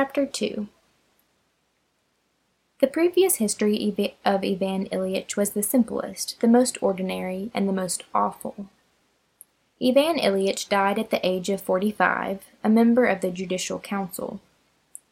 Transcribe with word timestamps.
Chapter 0.00 0.24
2 0.24 0.66
The 2.80 2.86
previous 2.86 3.36
history 3.36 4.14
of 4.24 4.42
Ivan 4.42 4.86
Ilyich 4.86 5.36
was 5.36 5.50
the 5.50 5.62
simplest, 5.62 6.40
the 6.40 6.48
most 6.48 6.82
ordinary, 6.82 7.50
and 7.52 7.68
the 7.68 7.74
most 7.74 8.04
awful. 8.14 8.70
Ivan 9.78 10.16
Ilyich 10.16 10.70
died 10.70 10.98
at 10.98 11.10
the 11.10 11.20
age 11.22 11.50
of 11.50 11.60
forty 11.60 11.90
five, 11.90 12.46
a 12.64 12.70
member 12.70 13.04
of 13.04 13.20
the 13.20 13.30
Judicial 13.30 13.78
Council. 13.78 14.40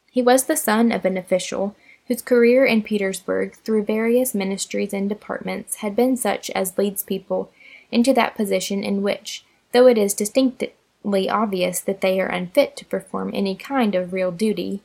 He 0.09 0.23
was 0.23 0.45
the 0.45 0.57
son 0.57 0.91
of 0.91 1.05
an 1.05 1.17
official 1.17 1.75
whose 2.07 2.23
career 2.23 2.65
in 2.65 2.81
Petersburg 2.81 3.57
through 3.57 3.83
various 3.83 4.33
ministries 4.33 4.91
and 4.91 5.07
departments 5.07 5.75
had 5.75 5.95
been 5.95 6.17
such 6.17 6.49
as 6.55 6.79
leads 6.79 7.03
people 7.03 7.51
into 7.91 8.11
that 8.13 8.33
position 8.33 8.83
in 8.83 9.03
which, 9.03 9.45
though 9.71 9.85
it 9.85 9.99
is 9.99 10.15
distinctly 10.15 10.73
obvious 11.05 11.79
that 11.79 12.01
they 12.01 12.19
are 12.19 12.27
unfit 12.27 12.75
to 12.77 12.85
perform 12.85 13.31
any 13.33 13.55
kind 13.55 13.95
of 13.95 14.13
real 14.13 14.31
duty, 14.31 14.81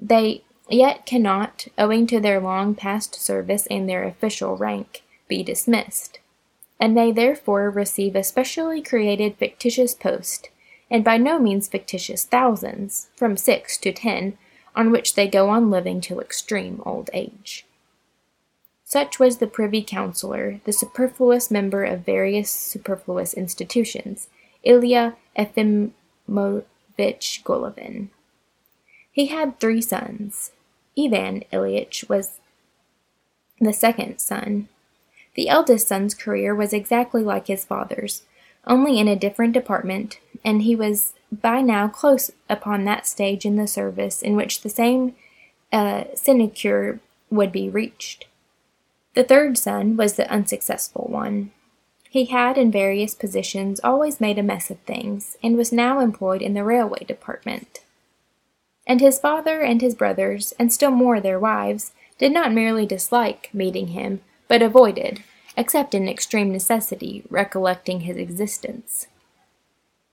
they 0.00 0.42
yet 0.68 1.04
cannot, 1.04 1.66
owing 1.76 2.06
to 2.06 2.20
their 2.20 2.40
long 2.40 2.74
past 2.74 3.14
service 3.14 3.66
and 3.66 3.88
their 3.88 4.04
official 4.04 4.56
rank, 4.56 5.02
be 5.28 5.42
dismissed, 5.42 6.18
and 6.78 6.96
they 6.96 7.12
therefore 7.12 7.70
receive 7.70 8.16
a 8.16 8.24
specially 8.24 8.80
created 8.80 9.36
fictitious 9.36 9.94
post, 9.94 10.48
and 10.90 11.04
by 11.04 11.16
no 11.16 11.38
means 11.38 11.68
fictitious 11.68 12.24
thousands, 12.24 13.08
from 13.14 13.36
six 13.36 13.76
to 13.78 13.92
ten, 13.92 14.38
on 14.74 14.90
which 14.90 15.14
they 15.14 15.28
go 15.28 15.48
on 15.48 15.70
living 15.70 16.00
till 16.00 16.20
extreme 16.20 16.82
old 16.86 17.10
age. 17.12 17.66
Such 18.84 19.20
was 19.20 19.38
the 19.38 19.46
Privy 19.46 19.82
Councillor, 19.82 20.60
the 20.64 20.72
superfluous 20.72 21.50
member 21.50 21.84
of 21.84 22.00
various 22.00 22.50
superfluous 22.50 23.34
institutions, 23.34 24.28
Ilya 24.62 25.16
Efimovitch 25.36 25.92
Golovin. 26.98 28.08
He 29.10 29.26
had 29.26 29.58
three 29.58 29.82
sons. 29.82 30.52
Ivan 30.98 31.44
Ilyich 31.52 32.08
was 32.08 32.38
the 33.60 33.72
second 33.72 34.18
son. 34.18 34.68
The 35.34 35.48
eldest 35.48 35.88
son's 35.88 36.14
career 36.14 36.54
was 36.54 36.72
exactly 36.72 37.22
like 37.22 37.46
his 37.46 37.64
father's, 37.64 38.22
only 38.66 38.98
in 38.98 39.08
a 39.08 39.16
different 39.16 39.52
department, 39.52 40.18
and 40.44 40.62
he 40.62 40.74
was 40.74 41.14
by 41.30 41.60
now 41.60 41.88
close 41.88 42.30
upon 42.48 42.84
that 42.84 43.06
stage 43.06 43.44
in 43.44 43.56
the 43.56 43.66
service 43.66 44.22
in 44.22 44.36
which 44.36 44.62
the 44.62 44.68
same 44.68 45.14
uh, 45.72 46.04
sinecure 46.14 47.00
would 47.30 47.52
be 47.52 47.68
reached. 47.68 48.26
The 49.14 49.24
third 49.24 49.56
son 49.56 49.96
was 49.96 50.14
the 50.14 50.30
unsuccessful 50.30 51.06
one. 51.08 51.52
He 52.10 52.24
had, 52.24 52.58
in 52.58 52.72
various 52.72 53.14
positions, 53.14 53.80
always 53.84 54.20
made 54.20 54.36
a 54.36 54.42
mess 54.42 54.68
of 54.68 54.80
things, 54.80 55.36
and 55.44 55.56
was 55.56 55.70
now 55.70 56.00
employed 56.00 56.42
in 56.42 56.54
the 56.54 56.64
railway 56.64 57.04
department. 57.04 57.82
And 58.84 59.00
his 59.00 59.20
father 59.20 59.60
and 59.60 59.80
his 59.80 59.94
brothers, 59.94 60.52
and 60.58 60.72
still 60.72 60.90
more 60.90 61.20
their 61.20 61.38
wives, 61.38 61.92
did 62.18 62.32
not 62.32 62.52
merely 62.52 62.84
dislike 62.84 63.48
meeting 63.52 63.88
him, 63.88 64.22
but 64.48 64.60
avoided, 64.60 65.22
except 65.56 65.94
in 65.94 66.08
extreme 66.08 66.50
necessity, 66.50 67.22
recollecting 67.30 68.00
his 68.00 68.16
existence. 68.16 69.06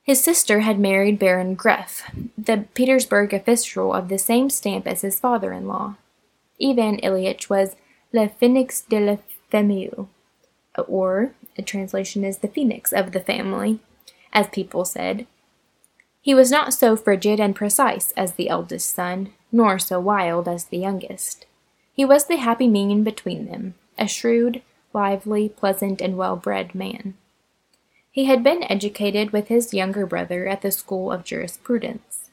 His 0.03 0.23
sister 0.23 0.59
had 0.59 0.77
married 0.77 1.17
Baron 1.17 1.57
Greff, 1.57 2.03
the 2.37 2.65
Petersburg 2.75 3.33
official 3.33 3.91
of 3.91 4.09
the 4.09 4.19
same 4.19 4.51
stamp 4.51 4.85
as 4.85 5.01
his 5.01 5.19
father 5.19 5.51
in 5.51 5.67
law. 5.67 5.95
Ivan 6.61 6.97
Ilyich 6.97 7.49
was 7.49 7.75
le 8.13 8.29
phoenix 8.29 8.81
de 8.81 8.99
la 8.99 9.17
famille, 9.49 10.09
or 10.87 11.33
the 11.57 11.61
translation 11.61 12.23
is 12.23 12.37
the 12.37 12.47
phoenix 12.47 12.93
of 12.93 13.11
the 13.11 13.19
family, 13.19 13.79
as 14.31 14.47
people 14.47 14.85
said. 14.85 15.27
He 16.21 16.33
was 16.33 16.51
not 16.51 16.73
so 16.73 16.95
frigid 16.95 17.39
and 17.39 17.55
precise 17.55 18.11
as 18.11 18.33
the 18.33 18.49
eldest 18.49 18.93
son, 18.93 19.33
nor 19.51 19.79
so 19.79 19.99
wild 19.99 20.47
as 20.47 20.65
the 20.65 20.77
youngest. 20.77 21.45
He 21.93 22.05
was 22.05 22.27
the 22.27 22.37
happy 22.37 22.67
mean 22.67 23.03
between 23.03 23.47
them, 23.47 23.73
a 23.97 24.07
shrewd, 24.07 24.61
lively, 24.93 25.49
pleasant, 25.49 25.99
and 25.99 26.15
well 26.15 26.35
bred 26.35 26.75
man. 26.75 27.15
He 28.11 28.25
had 28.25 28.43
been 28.43 28.63
educated 28.71 29.31
with 29.31 29.47
his 29.47 29.73
younger 29.73 30.05
brother 30.05 30.47
at 30.47 30.61
the 30.61 30.71
School 30.71 31.11
of 31.11 31.23
Jurisprudence. 31.23 32.29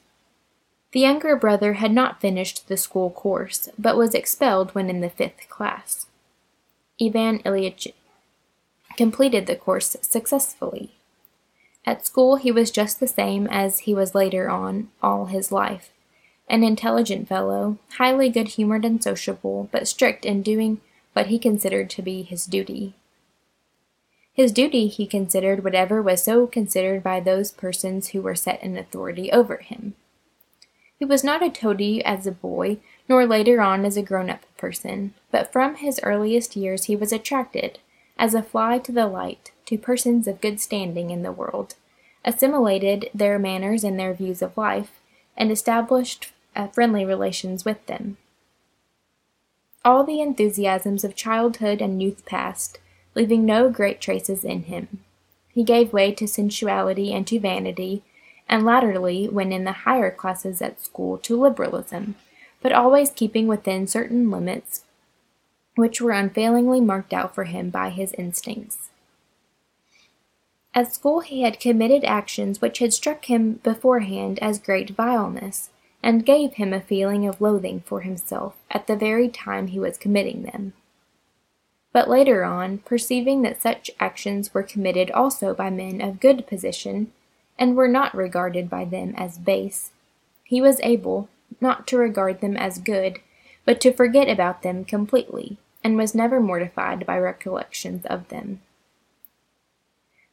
The 0.91 1.01
younger 1.01 1.35
brother 1.35 1.73
had 1.73 1.91
not 1.91 2.21
finished 2.21 2.67
the 2.67 2.77
school 2.77 3.09
course, 3.09 3.69
but 3.77 3.97
was 3.97 4.13
expelled 4.13 4.73
when 4.73 4.89
in 4.89 5.01
the 5.01 5.09
fifth 5.09 5.49
class. 5.49 6.05
Ivan 7.01 7.39
Ilyich 7.39 7.91
completed 8.97 9.47
the 9.47 9.55
course 9.55 9.95
successfully. 10.01 10.91
At 11.85 12.05
school 12.05 12.37
he 12.37 12.51
was 12.51 12.71
just 12.71 12.99
the 12.99 13.07
same 13.07 13.47
as 13.47 13.79
he 13.79 13.93
was 13.93 14.15
later 14.15 14.49
on 14.49 14.89
all 15.03 15.25
his 15.25 15.51
life, 15.51 15.91
an 16.49 16.63
intelligent 16.63 17.27
fellow, 17.27 17.77
highly 17.97 18.29
good 18.29 18.49
humored 18.49 18.85
and 18.85 19.03
sociable, 19.03 19.69
but 19.71 19.87
strict 19.87 20.25
in 20.25 20.41
doing 20.41 20.81
what 21.13 21.27
he 21.27 21.39
considered 21.39 21.89
to 21.91 22.01
be 22.01 22.23
his 22.23 22.45
duty. 22.45 22.95
His 24.33 24.51
duty 24.51 24.87
he 24.87 25.07
considered 25.07 25.63
whatever 25.63 26.01
was 26.01 26.23
so 26.23 26.45
considered 26.45 27.01
by 27.01 27.19
those 27.19 27.51
persons 27.51 28.09
who 28.09 28.21
were 28.21 28.35
set 28.35 28.61
in 28.61 28.77
authority 28.77 29.31
over 29.31 29.57
him. 29.57 29.95
He 30.97 31.05
was 31.05 31.23
not 31.23 31.43
a 31.43 31.49
toady 31.49 32.03
as 32.03 32.27
a 32.27 32.31
boy, 32.31 32.77
nor 33.07 33.25
later 33.25 33.61
on 33.61 33.85
as 33.85 33.95
a 33.95 34.01
grown 34.01 34.29
up 34.29 34.45
person, 34.57 35.13
but 35.31 35.51
from 35.51 35.75
his 35.75 35.99
earliest 36.03 36.55
years 36.55 36.85
he 36.85 36.95
was 36.95 37.13
attracted, 37.13 37.79
as 38.17 38.33
a 38.33 38.43
fly 38.43 38.77
to 38.79 38.91
the 38.91 39.07
light, 39.07 39.51
to 39.65 39.77
persons 39.77 40.27
of 40.27 40.41
good 40.41 40.59
standing 40.59 41.09
in 41.09 41.23
the 41.23 41.31
world, 41.31 41.75
assimilated 42.23 43.09
their 43.13 43.37
manners 43.37 43.83
and 43.83 43.99
their 43.99 44.13
views 44.13 44.41
of 44.41 44.57
life, 44.57 44.99
and 45.37 45.51
established 45.51 46.31
uh, 46.55 46.67
friendly 46.67 47.05
relations 47.05 47.65
with 47.65 47.85
them. 47.87 48.17
All 49.83 50.03
the 50.03 50.21
enthusiasms 50.21 51.03
of 51.03 51.15
childhood 51.15 51.81
and 51.81 52.01
youth 52.01 52.25
passed, 52.25 52.79
leaving 53.13 53.45
no 53.45 53.69
great 53.69 54.01
traces 54.01 54.43
in 54.43 54.63
him. 54.63 54.99
He 55.53 55.63
gave 55.63 55.93
way 55.93 56.11
to 56.13 56.27
sensuality 56.27 57.13
and 57.13 57.27
to 57.27 57.39
vanity, 57.39 58.01
and 58.47 58.65
latterly, 58.65 59.27
when 59.27 59.51
in 59.51 59.63
the 59.63 59.71
higher 59.71 60.11
classes 60.11 60.61
at 60.61 60.81
school, 60.81 61.17
to 61.19 61.39
liberalism, 61.39 62.15
but 62.61 62.71
always 62.71 63.11
keeping 63.11 63.47
within 63.47 63.87
certain 63.87 64.31
limits 64.31 64.84
which 65.75 66.01
were 66.01 66.11
unfailingly 66.11 66.81
marked 66.81 67.13
out 67.13 67.35
for 67.35 67.43
him 67.43 67.69
by 67.69 67.89
his 67.89 68.13
instincts. 68.13 68.89
At 70.73 70.93
school 70.93 71.21
he 71.21 71.43
had 71.43 71.59
committed 71.59 72.03
actions 72.03 72.61
which 72.61 72.79
had 72.79 72.93
struck 72.93 73.25
him 73.25 73.61
beforehand 73.63 74.39
as 74.41 74.59
great 74.59 74.89
vileness, 74.89 75.69
and 76.03 76.25
gave 76.25 76.53
him 76.53 76.73
a 76.73 76.81
feeling 76.81 77.27
of 77.27 77.41
loathing 77.41 77.81
for 77.85 78.01
himself 78.01 78.55
at 78.69 78.85
the 78.85 78.95
very 78.95 79.27
time 79.27 79.67
he 79.67 79.79
was 79.79 79.97
committing 79.97 80.43
them. 80.43 80.73
But 81.91 82.09
later 82.09 82.43
on, 82.43 82.79
perceiving 82.79 83.41
that 83.41 83.61
such 83.61 83.89
actions 83.99 84.53
were 84.53 84.63
committed 84.63 85.09
also 85.11 85.53
by 85.53 85.69
men 85.69 86.01
of 86.01 86.19
good 86.19 86.45
position, 86.45 87.11
and 87.57 87.75
were 87.75 87.87
not 87.87 88.13
regarded 88.13 88.69
by 88.69 88.85
them 88.85 89.13
as 89.17 89.37
base, 89.37 89.91
he 90.43 90.61
was 90.61 90.79
able, 90.83 91.27
not 91.59 91.87
to 91.87 91.97
regard 91.97 92.39
them 92.39 92.55
as 92.55 92.77
good, 92.77 93.19
but 93.65 93.81
to 93.81 93.91
forget 93.91 94.29
about 94.29 94.61
them 94.61 94.85
completely, 94.85 95.57
and 95.85 95.95
was 95.97 96.15
never 96.15 96.39
mortified 96.39 97.05
by 97.05 97.15
recollections 97.15 98.07
of 98.07 98.29
them. 98.29 98.59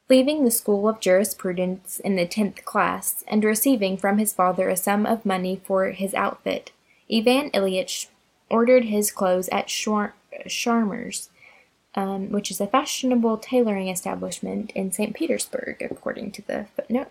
Leaving 0.08 0.44
the 0.44 0.50
school 0.50 0.88
of 0.88 0.98
jurisprudence 0.98 2.00
in 2.00 2.16
the 2.16 2.24
tenth 2.24 2.64
class, 2.64 3.22
and 3.28 3.44
receiving 3.44 3.98
from 3.98 4.16
his 4.16 4.32
father 4.32 4.70
a 4.70 4.76
sum 4.78 5.04
of 5.04 5.26
money 5.26 5.60
for 5.62 5.90
his 5.90 6.14
outfit, 6.14 6.72
Ivan 7.12 7.50
Ilyich 7.50 8.06
ordered 8.48 8.84
his 8.84 9.10
clothes 9.10 9.50
at 9.50 9.66
Sharmer's, 9.68 11.28
um, 11.94 12.32
which 12.32 12.50
is 12.50 12.58
a 12.58 12.66
fashionable 12.66 13.36
tailoring 13.36 13.88
establishment 13.88 14.70
in 14.74 14.90
St. 14.90 15.14
Petersburg, 15.14 15.82
according 15.82 16.30
to 16.32 16.40
the 16.40 16.66
footnote. 16.74 17.10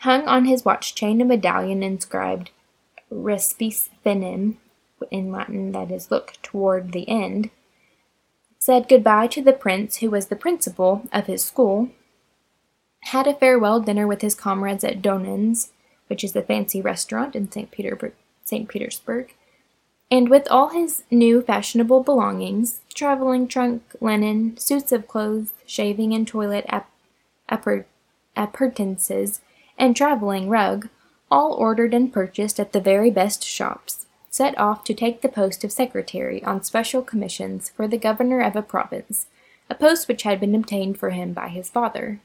Hung 0.00 0.26
on 0.26 0.46
his 0.46 0.64
watch 0.64 0.96
chain 0.96 1.20
a 1.20 1.24
medallion 1.24 1.84
inscribed 1.84 2.50
Respice 3.12 3.90
Finem, 4.04 4.56
in 5.10 5.30
Latin 5.30 5.72
that 5.72 5.90
is 5.90 6.10
look 6.10 6.34
toward 6.42 6.92
the 6.92 7.08
end, 7.08 7.50
said 8.58 8.88
goodbye 8.88 9.26
to 9.28 9.42
the 9.42 9.52
prince 9.52 9.96
who 9.96 10.10
was 10.10 10.26
the 10.26 10.36
principal 10.36 11.06
of 11.12 11.26
his 11.26 11.44
school, 11.44 11.90
had 13.00 13.26
a 13.26 13.34
farewell 13.34 13.80
dinner 13.80 14.06
with 14.06 14.22
his 14.22 14.34
comrades 14.34 14.82
at 14.84 15.02
Donin's, 15.02 15.72
which 16.06 16.24
is 16.24 16.32
the 16.32 16.42
fancy 16.42 16.80
restaurant 16.80 17.36
in 17.36 17.50
St. 17.50 17.70
Petersburg, 17.70 19.34
and 20.10 20.28
with 20.28 20.46
all 20.50 20.68
his 20.68 21.02
new 21.10 21.42
fashionable 21.42 22.02
belongings 22.02 22.80
traveling 22.94 23.48
trunk, 23.48 23.82
linen, 24.00 24.56
suits 24.56 24.92
of 24.92 25.08
clothes, 25.08 25.52
shaving 25.66 26.14
and 26.14 26.26
toilet 26.26 26.66
appurtenances, 28.36 29.40
and 29.76 29.96
traveling 29.96 30.48
rug, 30.48 30.88
all 31.30 31.52
ordered 31.54 31.92
and 31.92 32.12
purchased 32.12 32.60
at 32.60 32.72
the 32.72 32.80
very 32.80 33.10
best 33.10 33.44
shops, 33.44 34.06
set 34.34 34.58
off 34.58 34.82
to 34.84 34.94
take 34.94 35.20
the 35.20 35.28
post 35.28 35.62
of 35.64 35.70
secretary 35.70 36.42
on 36.42 36.62
special 36.62 37.02
commissions 37.02 37.70
for 37.70 37.86
the 37.86 37.98
governor 37.98 38.40
of 38.40 38.56
a 38.56 38.62
province, 38.62 39.26
a 39.70 39.74
post 39.74 40.08
which 40.08 40.24
had 40.24 40.40
been 40.40 40.54
obtained 40.54 40.98
for 40.98 41.10
him 41.10 41.32
by 41.32 41.48
his 41.48 41.70
father. 41.70 42.20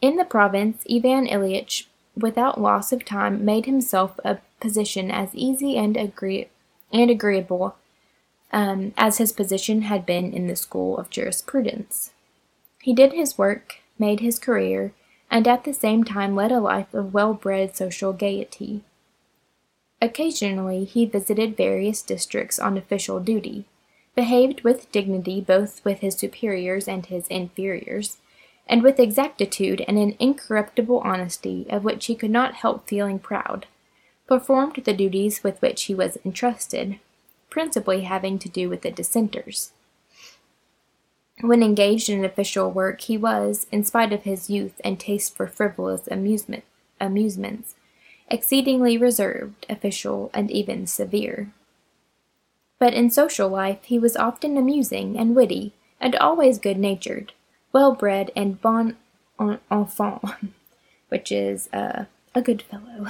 In 0.00 0.16
the 0.16 0.24
province, 0.24 0.84
Ivan 0.90 1.26
Ilyich 1.26 1.86
without 2.16 2.60
loss 2.60 2.92
of 2.92 3.04
time, 3.04 3.44
made 3.44 3.66
himself 3.66 4.18
a 4.24 4.38
position 4.58 5.10
as 5.10 5.34
easy 5.34 5.76
and, 5.76 5.96
agree- 5.96 6.48
and 6.92 7.10
agreeable 7.10 7.76
um, 8.52 8.94
as 8.96 9.18
his 9.18 9.32
position 9.32 9.82
had 9.82 10.06
been 10.06 10.32
in 10.32 10.46
the 10.46 10.56
school 10.56 10.96
of 10.96 11.10
jurisprudence. 11.10 12.12
He 12.80 12.94
did 12.94 13.12
his 13.12 13.36
work, 13.36 13.76
made 13.98 14.20
his 14.20 14.38
career, 14.38 14.92
and 15.30 15.46
at 15.46 15.64
the 15.64 15.74
same 15.74 16.04
time 16.04 16.34
led 16.34 16.52
a 16.52 16.60
life 16.60 16.94
of 16.94 17.12
well 17.12 17.34
bred 17.34 17.76
social 17.76 18.12
gaiety. 18.12 18.82
Occasionally 20.00 20.84
he 20.84 21.06
visited 21.06 21.56
various 21.56 22.02
districts 22.02 22.58
on 22.58 22.76
official 22.76 23.18
duty, 23.18 23.64
behaved 24.14 24.62
with 24.62 24.90
dignity 24.92 25.40
both 25.40 25.84
with 25.84 26.00
his 26.00 26.14
superiors 26.14 26.86
and 26.86 27.06
his 27.06 27.26
inferiors, 27.28 28.18
and 28.66 28.82
with 28.82 28.98
exactitude 28.98 29.84
and 29.86 29.98
an 29.98 30.16
incorruptible 30.18 30.98
honesty 30.98 31.66
of 31.70 31.84
which 31.84 32.06
he 32.06 32.14
could 32.14 32.30
not 32.30 32.54
help 32.54 32.88
feeling 32.88 33.18
proud, 33.18 33.66
performed 34.26 34.82
the 34.84 34.92
duties 34.92 35.42
with 35.42 35.60
which 35.62 35.84
he 35.84 35.94
was 35.94 36.18
entrusted, 36.24 36.98
principally 37.48 38.02
having 38.02 38.38
to 38.38 38.48
do 38.48 38.68
with 38.68 38.82
the 38.82 38.90
dissenters. 38.90 39.72
When 41.42 41.62
engaged 41.62 42.08
in 42.08 42.24
official 42.24 42.70
work, 42.70 43.02
he 43.02 43.16
was, 43.16 43.66
in 43.70 43.84
spite 43.84 44.12
of 44.12 44.22
his 44.22 44.50
youth 44.50 44.80
and 44.82 44.98
taste 44.98 45.36
for 45.36 45.46
frivolous 45.46 46.08
amusement, 46.08 46.64
amusements, 47.00 47.74
exceedingly 48.28 48.98
reserved, 48.98 49.66
official, 49.68 50.30
and 50.34 50.50
even 50.50 50.86
severe. 50.86 51.52
But 52.78 52.94
in 52.94 53.10
social 53.10 53.48
life 53.48 53.84
he 53.84 53.98
was 53.98 54.16
often 54.16 54.56
amusing 54.56 55.18
and 55.18 55.34
witty, 55.34 55.72
and 56.00 56.14
always 56.16 56.58
good 56.58 56.78
natured, 56.78 57.32
well 57.72 57.94
bred, 57.94 58.30
and 58.36 58.60
bon 58.60 58.96
enfant, 59.70 60.22
which 61.08 61.32
is 61.32 61.68
uh, 61.72 62.04
a 62.34 62.42
good 62.42 62.62
fellow, 62.62 63.08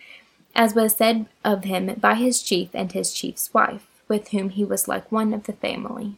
as 0.54 0.74
was 0.74 0.96
said 0.96 1.26
of 1.44 1.64
him 1.64 1.94
by 2.00 2.14
his 2.14 2.42
chief 2.42 2.70
and 2.74 2.92
his 2.92 3.12
chief's 3.12 3.52
wife, 3.52 3.86
with 4.06 4.28
whom 4.28 4.50
he 4.50 4.64
was 4.64 4.88
like 4.88 5.10
one 5.10 5.34
of 5.34 5.44
the 5.44 5.52
family. 5.52 6.16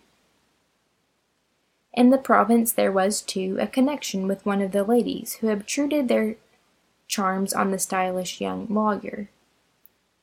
In 1.93 2.11
the 2.11 2.19
province 2.19 2.73
there 2.73 2.93
was, 2.93 3.21
too, 3.21 3.57
a 3.61 3.67
connection 3.67 4.29
with 4.29 4.47
one 4.47 4.63
of 4.63 4.73
the 4.73 4.85
ladies 4.85 5.35
who 5.35 5.49
obtruded 5.49 6.09
their 6.09 6.37
charms 7.11 7.53
on 7.53 7.73
the 7.73 7.79
stylish 7.79 8.41
young 8.41 8.67
lawyer. 8.71 9.29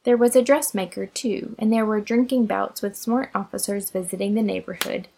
There 0.04 0.18
was 0.18 0.36
a 0.36 0.42
dressmaker, 0.42 1.06
too, 1.06 1.56
and 1.60 1.72
there 1.72 1.86
were 1.86 2.00
drinking 2.00 2.46
bouts 2.46 2.82
with 2.82 2.96
smart 2.96 3.30
officers 3.36 3.92
visiting 3.92 4.36
the 4.36 4.42
neighborhood, 4.42 5.10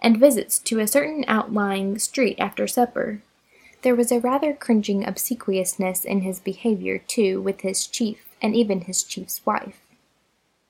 and 0.00 0.16
visits 0.16 0.60
to 0.60 0.78
a 0.78 0.86
certain 0.86 1.24
outlying 1.26 1.98
street 1.98 2.36
after 2.38 2.68
supper. 2.68 3.20
There 3.82 3.96
was 3.96 4.12
a 4.12 4.20
rather 4.20 4.54
cringing 4.54 5.04
obsequiousness 5.04 6.04
in 6.04 6.20
his 6.20 6.38
behavior, 6.38 6.98
too, 6.98 7.42
with 7.42 7.62
his 7.62 7.86
chief, 7.86 8.24
and 8.40 8.54
even 8.54 8.82
his 8.82 9.02
chief's 9.02 9.44
wife. 9.44 9.80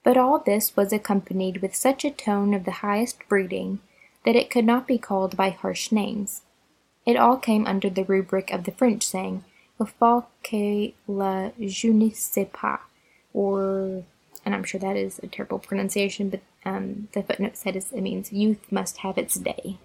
But 0.03 0.17
all 0.17 0.39
this 0.39 0.75
was 0.75 0.91
accompanied 0.91 1.61
with 1.61 1.77
such 1.77 2.05
a 2.07 2.11
tone 2.11 2.55
of 2.55 2.65
the 2.65 2.81
highest 2.81 3.19
breeding 3.29 3.81
that 4.25 4.37
it 4.37 4.49
could 4.49 4.65
not 4.65 4.87
be 4.87 4.97
called 4.97 5.37
by 5.37 5.51
harsh 5.51 5.93
names. 5.93 6.41
It 7.05 7.17
all 7.17 7.37
came 7.37 7.67
under 7.67 7.91
the 7.91 8.05
rubric 8.05 8.51
of 8.51 8.65
the 8.65 8.73
French 8.73 9.03
saying, 9.07 9.45
"Il 9.81 10.27
que 10.43 10.93
la 11.07 11.51
je 11.61 11.93
ne 11.93 12.11
sais 12.11 12.49
pas," 12.53 12.81
or, 13.33 14.05
and 14.45 14.55
I'm 14.55 14.65
sure 14.65 14.81
that 14.81 14.97
is 14.97 15.21
a 15.23 15.27
terrible 15.27 15.59
pronunciation, 15.59 16.31
but 16.31 16.41
um, 16.65 17.09
the 17.13 17.23
footnote 17.23 17.57
said 17.57 17.77
it 17.77 17.93
means 17.93 18.33
youth 18.33 18.73
must 18.73 18.99
have 18.99 19.17
its 19.19 19.35
day. 19.37 19.79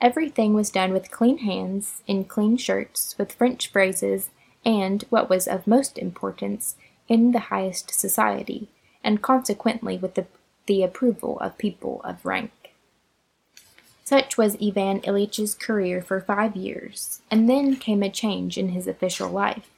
Everything 0.00 0.54
was 0.54 0.70
done 0.70 0.92
with 0.92 1.10
clean 1.10 1.38
hands, 1.38 2.02
in 2.06 2.24
clean 2.24 2.56
shirts, 2.56 3.16
with 3.18 3.32
French 3.32 3.68
phrases, 3.68 4.30
and, 4.64 5.04
what 5.10 5.30
was 5.30 5.46
of 5.46 5.66
most 5.66 5.98
importance, 5.98 6.76
in 7.08 7.32
the 7.32 7.48
highest 7.50 7.92
society, 7.92 8.68
and 9.04 9.22
consequently 9.22 9.98
with 9.98 10.14
the, 10.14 10.26
the 10.66 10.82
approval 10.82 11.38
of 11.40 11.58
people 11.58 12.00
of 12.04 12.24
rank. 12.24 12.61
Such 14.04 14.36
was 14.36 14.56
Ivan 14.56 15.00
Ilyitch's 15.00 15.54
career 15.54 16.02
for 16.02 16.20
five 16.20 16.56
years, 16.56 17.22
and 17.30 17.48
then 17.48 17.76
came 17.76 18.02
a 18.02 18.10
change 18.10 18.58
in 18.58 18.70
his 18.70 18.86
official 18.86 19.28
life. 19.28 19.70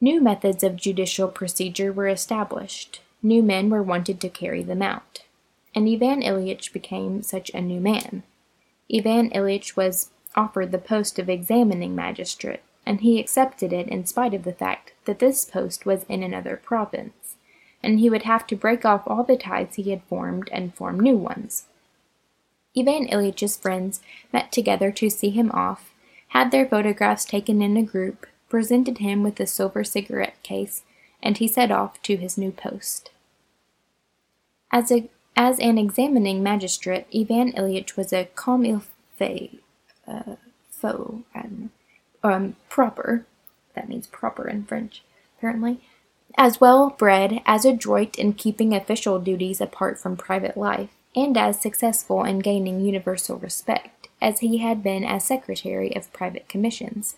New 0.00 0.20
methods 0.20 0.62
of 0.62 0.76
judicial 0.76 1.28
procedure 1.28 1.92
were 1.92 2.08
established, 2.08 3.00
new 3.22 3.42
men 3.42 3.70
were 3.70 3.82
wanted 3.82 4.20
to 4.20 4.28
carry 4.28 4.62
them 4.62 4.82
out, 4.82 5.24
and 5.74 5.88
Ivan 5.88 6.22
Ilyitch 6.22 6.72
became 6.72 7.22
such 7.22 7.50
a 7.50 7.60
new 7.60 7.80
man. 7.80 8.22
Ivan 8.94 9.30
Ilyitch 9.30 9.76
was 9.76 10.10
offered 10.34 10.72
the 10.72 10.78
post 10.78 11.18
of 11.18 11.28
examining 11.28 11.94
magistrate, 11.94 12.62
and 12.86 13.00
he 13.00 13.20
accepted 13.20 13.72
it 13.72 13.88
in 13.88 14.06
spite 14.06 14.34
of 14.34 14.44
the 14.44 14.52
fact 14.52 14.92
that 15.04 15.18
this 15.18 15.44
post 15.44 15.84
was 15.84 16.04
in 16.08 16.22
another 16.22 16.56
province, 16.56 17.36
and 17.82 17.98
he 17.98 18.10
would 18.10 18.22
have 18.22 18.46
to 18.46 18.56
break 18.56 18.84
off 18.84 19.02
all 19.06 19.24
the 19.24 19.36
ties 19.36 19.74
he 19.74 19.90
had 19.90 20.02
formed 20.04 20.48
and 20.52 20.74
form 20.74 20.98
new 21.00 21.16
ones. 21.16 21.66
Ivan 22.76 23.08
Ilyitch's 23.08 23.56
friends 23.56 24.00
met 24.32 24.52
together 24.52 24.92
to 24.92 25.10
see 25.10 25.30
him 25.30 25.50
off, 25.52 25.92
had 26.28 26.50
their 26.50 26.66
photographs 26.66 27.24
taken 27.24 27.60
in 27.62 27.76
a 27.76 27.82
group, 27.82 28.26
presented 28.48 28.98
him 28.98 29.22
with 29.22 29.40
a 29.40 29.46
silver 29.46 29.82
cigarette 29.82 30.40
case, 30.42 30.82
and 31.22 31.38
he 31.38 31.48
set 31.48 31.70
off 31.70 32.00
to 32.02 32.16
his 32.16 32.38
new 32.38 32.52
post. 32.52 33.10
As, 34.72 34.92
a, 34.92 35.08
as 35.36 35.58
an 35.58 35.78
examining 35.78 36.42
magistrate, 36.42 37.06
Ivan 37.14 37.52
Ilyitch 37.52 37.96
was 37.96 38.12
a 38.12 38.26
comme 38.36 38.64
il 38.64 38.82
fait, 39.16 39.58
uh, 40.06 40.36
faux, 40.70 41.24
um, 42.22 42.56
proper, 42.68 43.26
that 43.74 43.88
means 43.88 44.06
proper 44.06 44.48
in 44.48 44.64
French, 44.64 45.02
apparently, 45.36 45.80
as 46.38 46.60
well 46.60 46.90
bred, 46.90 47.42
as 47.46 47.64
adroit 47.64 48.16
in 48.16 48.32
keeping 48.32 48.74
official 48.74 49.18
duties 49.18 49.60
apart 49.60 49.98
from 49.98 50.16
private 50.16 50.56
life, 50.56 50.90
and 51.14 51.36
as 51.36 51.60
successful 51.60 52.24
in 52.24 52.38
gaining 52.38 52.80
universal 52.80 53.36
respect 53.38 54.08
as 54.20 54.40
he 54.40 54.58
had 54.58 54.82
been 54.82 55.04
as 55.04 55.24
Secretary 55.24 55.94
of 55.96 56.12
Private 56.12 56.48
Commissions. 56.48 57.16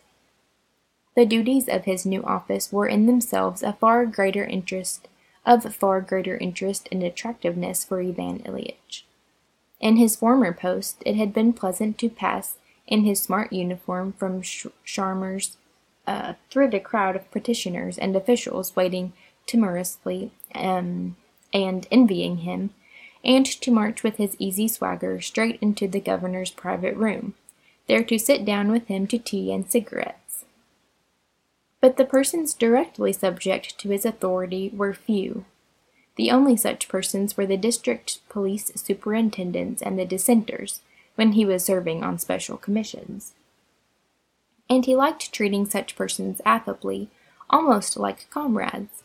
The 1.15 1.27
duties 1.27 1.69
of 1.69 1.85
his 1.85 2.07
new 2.07 2.23
office 2.23 2.73
were 2.73 2.87
in 2.87 3.07
themselves 3.07 3.63
a 3.63 3.75
far 3.75 4.07
greater 4.07 4.45
interest 4.45 5.09
of 5.45 5.75
far 5.75 6.01
greater 6.01 6.37
interest 6.37 6.89
and 6.93 7.03
attractiveness 7.03 7.85
for 7.85 8.01
Ivan 8.01 8.39
Ilyitch. 8.41 9.03
In 9.81 9.97
his 9.97 10.17
former 10.17 10.53
post, 10.53 11.03
it 11.05 11.17
had 11.17 11.35
been 11.35 11.53
pleasant 11.53 11.99
to 11.99 12.09
pass 12.09 12.57
in 12.87 13.05
his 13.05 13.21
smart 13.21 13.53
uniform 13.53 14.13
from 14.13 14.43
sh- 14.43 14.67
Sharmer's 14.85 15.57
uh, 16.07 16.35
through 16.51 16.71
the 16.71 16.81
crowd 16.81 17.17
of 17.17 17.31
petitioners 17.31 17.99
and 17.99 18.15
officials 18.17 18.75
waiting 18.77 19.13
timorously 19.47 20.31
um, 20.55 21.17
and 21.53 21.87
envying 21.91 22.39
him 22.39 22.71
and 23.25 23.47
to 23.47 23.71
march 23.71 24.03
with 24.03 24.17
his 24.17 24.37
easy 24.39 24.69
swagger 24.69 25.21
straight 25.21 25.59
into 25.61 25.87
the 25.87 26.01
governor's 26.01 26.51
private 26.51 26.97
room, 26.97 27.35
there 27.87 28.03
to 28.05 28.19
sit 28.19 28.45
down 28.45 28.71
with 28.71 28.89
him 28.89 29.07
to 29.07 29.19
tea 29.19 29.53
and 29.53 29.71
cigarettes. 29.71 30.45
But 31.81 31.97
the 31.97 32.05
persons 32.05 32.55
directly 32.55 33.13
subject 33.13 33.79
to 33.79 33.91
his 33.91 34.05
authority 34.05 34.71
were 34.75 34.95
few. 34.95 35.45
The 36.17 36.31
only 36.31 36.57
such 36.57 36.89
persons 36.89 37.37
were 37.37 37.47
the 37.47 37.57
district 37.57 38.21
police 38.29 38.71
superintendents 38.77 39.83
and 39.83 39.99
the 39.99 40.05
dissenters, 40.05 40.81
when 41.15 41.33
he 41.33 41.45
was 41.45 41.65
serving 41.65 42.03
on 42.03 42.19
special 42.19 42.57
commissions. 42.57 43.33
And 44.69 44.87
he 44.87 44.97
liked 44.97 45.33
treating 45.33 45.67
such 45.67 45.97
persons 45.97 46.41
affably, 46.45 47.09
almost 47.51 47.97
like 47.97 48.31
comrades, 48.31 49.03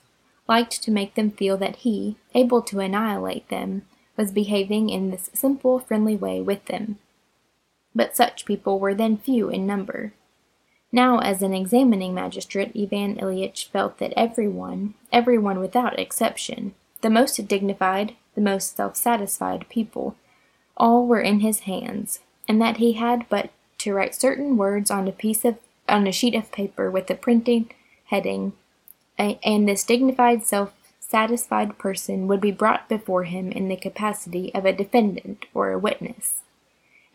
liked 0.47 0.81
to 0.83 0.91
make 0.91 1.15
them 1.15 1.31
feel 1.31 1.57
that 1.57 1.77
he, 1.77 2.15
able 2.33 2.61
to 2.61 2.79
annihilate 2.79 3.49
them, 3.49 3.83
was 4.17 4.31
behaving 4.31 4.89
in 4.89 5.11
this 5.11 5.29
simple, 5.33 5.79
friendly 5.79 6.15
way 6.15 6.41
with 6.41 6.65
them. 6.65 6.97
But 7.95 8.17
such 8.17 8.45
people 8.45 8.79
were 8.79 8.93
then 8.93 9.17
few 9.17 9.49
in 9.49 9.65
number. 9.65 10.13
Now, 10.91 11.19
as 11.19 11.41
an 11.41 11.53
examining 11.53 12.13
magistrate, 12.13 12.71
Ivan 12.75 13.15
Ilyitch 13.17 13.69
felt 13.69 13.99
that 13.99 14.13
everyone, 14.15 14.95
everyone 15.11 15.59
without 15.59 15.99
exception, 15.99 16.73
the 17.01 17.09
most 17.09 17.47
dignified, 17.47 18.15
the 18.35 18.41
most 18.41 18.75
self 18.75 18.95
satisfied 18.95 19.67
people, 19.69 20.15
all 20.75 21.05
were 21.05 21.21
in 21.21 21.41
his 21.41 21.61
hands, 21.61 22.19
and 22.47 22.61
that 22.61 22.77
he 22.77 22.93
had 22.93 23.27
but 23.29 23.49
to 23.79 23.93
write 23.93 24.15
certain 24.15 24.57
words 24.57 24.89
on 24.89 25.07
a 25.07 25.11
piece 25.11 25.45
of 25.45 25.57
on 25.89 26.07
a 26.07 26.11
sheet 26.11 26.35
of 26.35 26.51
paper 26.51 26.91
with 26.91 27.09
a 27.09 27.15
printing 27.15 27.71
heading, 28.05 28.53
and 29.17 29.67
this 29.67 29.83
dignified 29.83 30.45
self 30.45 30.73
satisfied 31.09 31.77
person 31.77 32.27
would 32.27 32.41
be 32.41 32.51
brought 32.51 32.89
before 32.89 33.23
him 33.23 33.51
in 33.51 33.69
the 33.69 33.77
capacity 33.77 34.53
of 34.53 34.65
a 34.65 34.73
defendant 34.73 35.45
or 35.53 35.71
a 35.71 35.79
witness. 35.79 36.41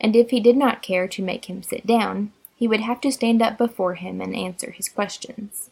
And 0.01 0.17
if 0.17 0.31
he 0.31 0.41
did 0.41 0.57
not 0.57 0.83
care 0.83 1.07
to 1.09 1.23
make 1.23 1.45
him 1.51 1.63
sit 1.63 1.87
down, 1.87 2.33
he 2.57 2.67
would 2.67 2.81
have 2.81 3.01
to 3.03 3.13
stand 3.13 3.43
up 3.43 3.59
before 3.59 3.95
him 3.95 4.21
and 4.21 4.35
answer 4.35 4.71
his 4.71 4.89
questions. 4.89 5.71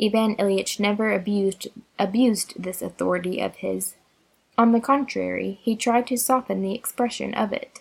Ivan 0.00 0.36
Ilyitch 0.36 0.78
never 0.80 1.12
abused, 1.12 1.68
abused 1.98 2.54
this 2.62 2.80
authority 2.82 3.40
of 3.40 3.56
his. 3.56 3.94
On 4.56 4.72
the 4.72 4.80
contrary, 4.80 5.58
he 5.62 5.74
tried 5.76 6.06
to 6.08 6.16
soften 6.16 6.62
the 6.62 6.74
expression 6.74 7.34
of 7.34 7.52
it. 7.52 7.80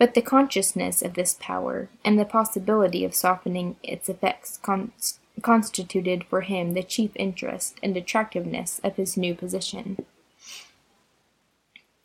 but 0.00 0.14
the 0.14 0.22
consciousness 0.22 1.02
of 1.02 1.12
this 1.12 1.36
power 1.38 1.90
and 2.02 2.18
the 2.18 2.24
possibility 2.24 3.04
of 3.04 3.14
softening 3.14 3.76
its 3.82 4.08
effects 4.08 4.58
con- 4.62 4.92
constituted 5.42 6.24
for 6.24 6.42
him 6.42 6.74
the 6.74 6.82
chief 6.82 7.10
interest 7.16 7.78
and 7.82 7.96
attractiveness 7.96 8.80
of 8.84 8.96
his 8.96 9.16
new 9.16 9.34
position. 9.34 10.04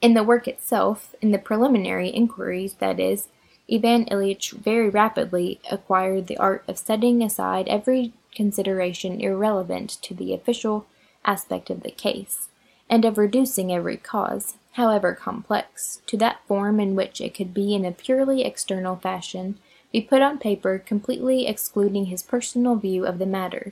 In 0.02 0.14
the 0.14 0.24
work 0.24 0.48
itself, 0.48 1.16
in 1.22 1.32
the 1.32 1.38
preliminary 1.38 2.10
inquiries, 2.10 2.76
that 2.76 3.00
is, 3.00 3.28
Ivan 3.72 4.06
Ilyich 4.06 4.52
very 4.52 4.90
rapidly 4.90 5.60
acquired 5.72 6.28
the 6.28 6.38
art 6.38 6.64
of 6.68 6.78
setting 6.78 7.24
aside 7.24 7.68
every 7.68 8.14
consideration 8.36 9.20
irrelevant 9.20 9.90
to 10.04 10.14
the 10.14 10.34
official 10.34 10.86
aspect 11.24 11.70
of 11.70 11.82
the 11.82 11.90
case, 11.90 12.50
and 12.90 13.04
of 13.04 13.18
reducing 13.18 13.72
every 13.72 13.98
cause, 13.98 14.58
however 14.74 15.16
complex, 15.16 16.02
to 16.06 16.18
that 16.18 16.42
form 16.48 16.80
in 16.80 16.96
which 16.96 17.20
it 17.20 17.34
could 17.34 17.54
be 17.54 17.74
in 17.74 17.86
a 17.86 17.92
purely 17.92 18.44
external 18.44 18.96
fashion 18.98 19.58
be 19.96 20.02
put 20.02 20.22
on 20.22 20.38
paper 20.38 20.78
completely 20.78 21.48
excluding 21.48 22.08
his 22.08 22.22
personal 22.22 22.76
view 22.76 23.06
of 23.06 23.18
the 23.18 23.26
matter, 23.26 23.72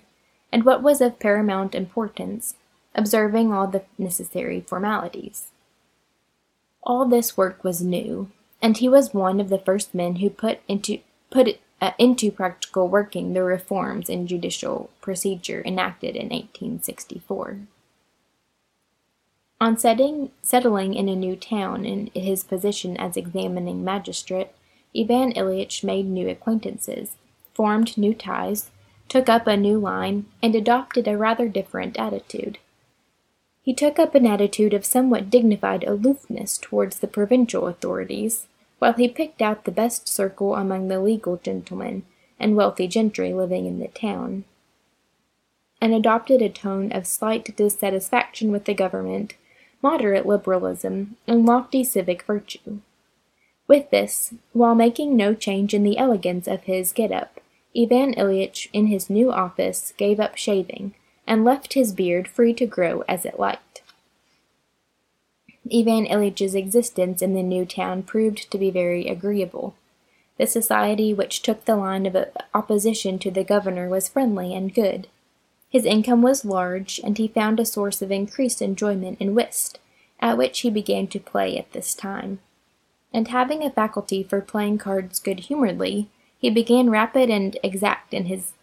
and 0.54 0.64
what 0.64 0.82
was 0.82 1.02
of 1.02 1.20
paramount 1.20 1.76
importance, 1.76 2.56
observing 2.96 3.52
all 3.52 3.68
the 3.68 3.84
necessary 3.98 4.62
formalities. 4.62 5.48
All 6.82 7.06
this 7.06 7.36
work 7.36 7.62
was 7.62 7.82
new, 7.82 8.32
and 8.62 8.78
he 8.78 8.88
was 8.88 9.14
one 9.14 9.42
of 9.42 9.50
the 9.50 9.58
first 9.58 9.94
men 9.94 10.16
who 10.16 10.30
put 10.30 10.62
into 10.66 11.00
put 11.30 11.60
uh, 11.82 11.92
into 12.00 12.32
practical 12.32 12.88
working 12.88 13.34
the 13.34 13.44
reforms 13.44 14.08
in 14.08 14.26
judicial 14.26 14.90
procedure 15.02 15.62
enacted 15.66 16.16
in 16.16 16.30
1864. 16.30 17.58
On 19.60 19.78
setting, 19.78 20.32
settling 20.42 20.94
in 20.94 21.10
a 21.10 21.18
new 21.18 21.36
town 21.36 21.84
in 21.84 22.10
his 22.14 22.46
position 22.46 22.96
as 22.96 23.18
examining 23.18 23.84
magistrate, 23.84 24.52
Ivan 24.96 25.34
Ilyich 25.34 25.84
made 25.84 26.06
new 26.06 26.30
acquaintances, 26.30 27.16
formed 27.54 27.98
new 27.98 28.14
ties, 28.14 28.70
took 29.10 29.30
up 29.30 29.48
a 29.48 29.58
new 29.58 29.80
line, 29.80 30.26
and 30.42 30.56
adopted 30.56 31.08
a 31.08 31.18
rather 31.18 31.48
different 31.48 31.98
attitude. 31.98 32.60
He 33.62 33.74
took 33.74 33.98
up 33.98 34.14
an 34.16 34.26
attitude 34.26 34.74
of 34.74 34.86
somewhat 34.86 35.30
dignified 35.30 35.84
aloofness 35.84 36.58
towards 36.58 37.00
the 37.00 37.08
provincial 37.08 37.68
authorities, 37.68 38.48
while 38.80 38.94
he 38.94 39.08
picked 39.08 39.42
out 39.42 39.66
the 39.66 39.72
best 39.72 40.08
circle 40.08 40.56
among 40.56 40.88
the 40.88 41.00
legal 41.00 41.38
gentlemen 41.38 42.04
and 42.40 42.56
wealthy 42.56 42.88
gentry 42.88 43.34
living 43.34 43.66
in 43.66 43.80
the 43.80 43.88
town, 43.88 44.44
and 45.80 45.94
adopted 45.94 46.42
a 46.42 46.50
tone 46.50 46.92
of 46.92 47.08
slight 47.08 47.56
dissatisfaction 47.56 48.52
with 48.52 48.66
the 48.66 48.74
government 48.74 49.36
moderate 49.84 50.26
liberalism, 50.26 51.18
and 51.28 51.46
lofty 51.46 51.84
civic 51.84 52.24
virtue. 52.24 52.80
With 53.74 53.90
this, 53.90 54.36
while 54.52 54.76
making 54.76 55.18
no 55.18 55.34
change 55.34 55.74
in 55.74 55.82
the 55.82 55.98
elegance 55.98 56.48
of 56.48 56.62
his 56.66 56.92
get-up, 56.92 57.40
Ivan 57.76 58.14
Ilyich 58.14 58.68
in 58.72 58.86
his 58.86 59.10
new 59.10 59.32
office 59.32 59.96
gave 59.98 60.20
up 60.20 60.38
shaving, 60.38 60.94
and 61.26 61.44
left 61.44 61.74
his 61.74 61.92
beard 61.92 62.28
free 62.28 62.54
to 62.54 62.68
grow 62.68 63.04
as 63.10 63.26
it 63.26 63.40
liked. 63.40 63.82
Ivan 65.66 66.06
Ilyitch's 66.06 66.54
existence 66.54 67.24
in 67.24 67.34
the 67.34 67.42
new 67.42 67.66
town 67.66 68.04
proved 68.04 68.52
to 68.52 68.60
be 68.60 68.70
very 68.70 69.08
agreeable. 69.08 69.74
The 70.38 70.46
society 70.46 71.12
which 71.12 71.42
took 71.42 71.66
the 71.66 71.76
line 71.76 72.06
of 72.06 72.16
opposition 72.54 73.18
to 73.18 73.32
the 73.32 73.44
governor 73.44 73.90
was 73.90 74.08
friendly 74.08 74.54
and 74.54 74.72
good. 74.72 75.08
His 75.72 75.86
income 75.86 76.22
was 76.22 76.46
large, 76.46 77.02
and 77.04 77.18
he 77.18 77.28
found 77.28 77.60
a 77.60 77.66
source 77.66 78.04
of 78.04 78.12
increased 78.12 78.62
enjoyment 78.62 79.20
in 79.20 79.34
whist, 79.34 79.80
at 80.20 80.38
which 80.38 80.60
he 80.60 80.70
began 80.70 81.08
to 81.08 81.20
play 81.20 81.58
at 81.58 81.72
this 81.72 81.96
time. 81.96 82.38
And 83.14 83.28
having 83.28 83.64
a 83.64 83.70
faculty 83.70 84.24
for 84.24 84.42
playing 84.42 84.80
cards 84.80 85.20
good 85.20 85.42
humoredly, 85.42 86.10
he 86.40 86.50
began 86.50 86.90
rapid 86.90 87.30
and 87.30 87.58
exact 87.64 88.14
in 88.14 88.26
his 88.26 88.54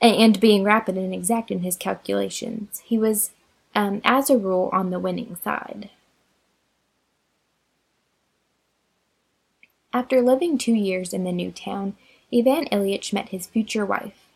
and 0.00 0.38
being 0.40 0.64
rapid 0.64 0.98
and 0.98 1.14
exact 1.14 1.50
in 1.50 1.60
his 1.60 1.76
calculations. 1.76 2.82
He 2.84 2.98
was, 2.98 3.30
um, 3.74 4.02
as 4.04 4.28
a 4.28 4.36
rule, 4.36 4.68
on 4.72 4.90
the 4.90 4.98
winning 4.98 5.36
side. 5.42 5.88
After 9.94 10.20
living 10.20 10.58
two 10.58 10.74
years 10.74 11.14
in 11.14 11.24
the 11.24 11.32
new 11.32 11.52
town, 11.52 11.96
Ivan 12.34 12.66
Ilyich 12.66 13.12
met 13.12 13.28
his 13.28 13.46
future 13.46 13.86
wife. 13.86 14.26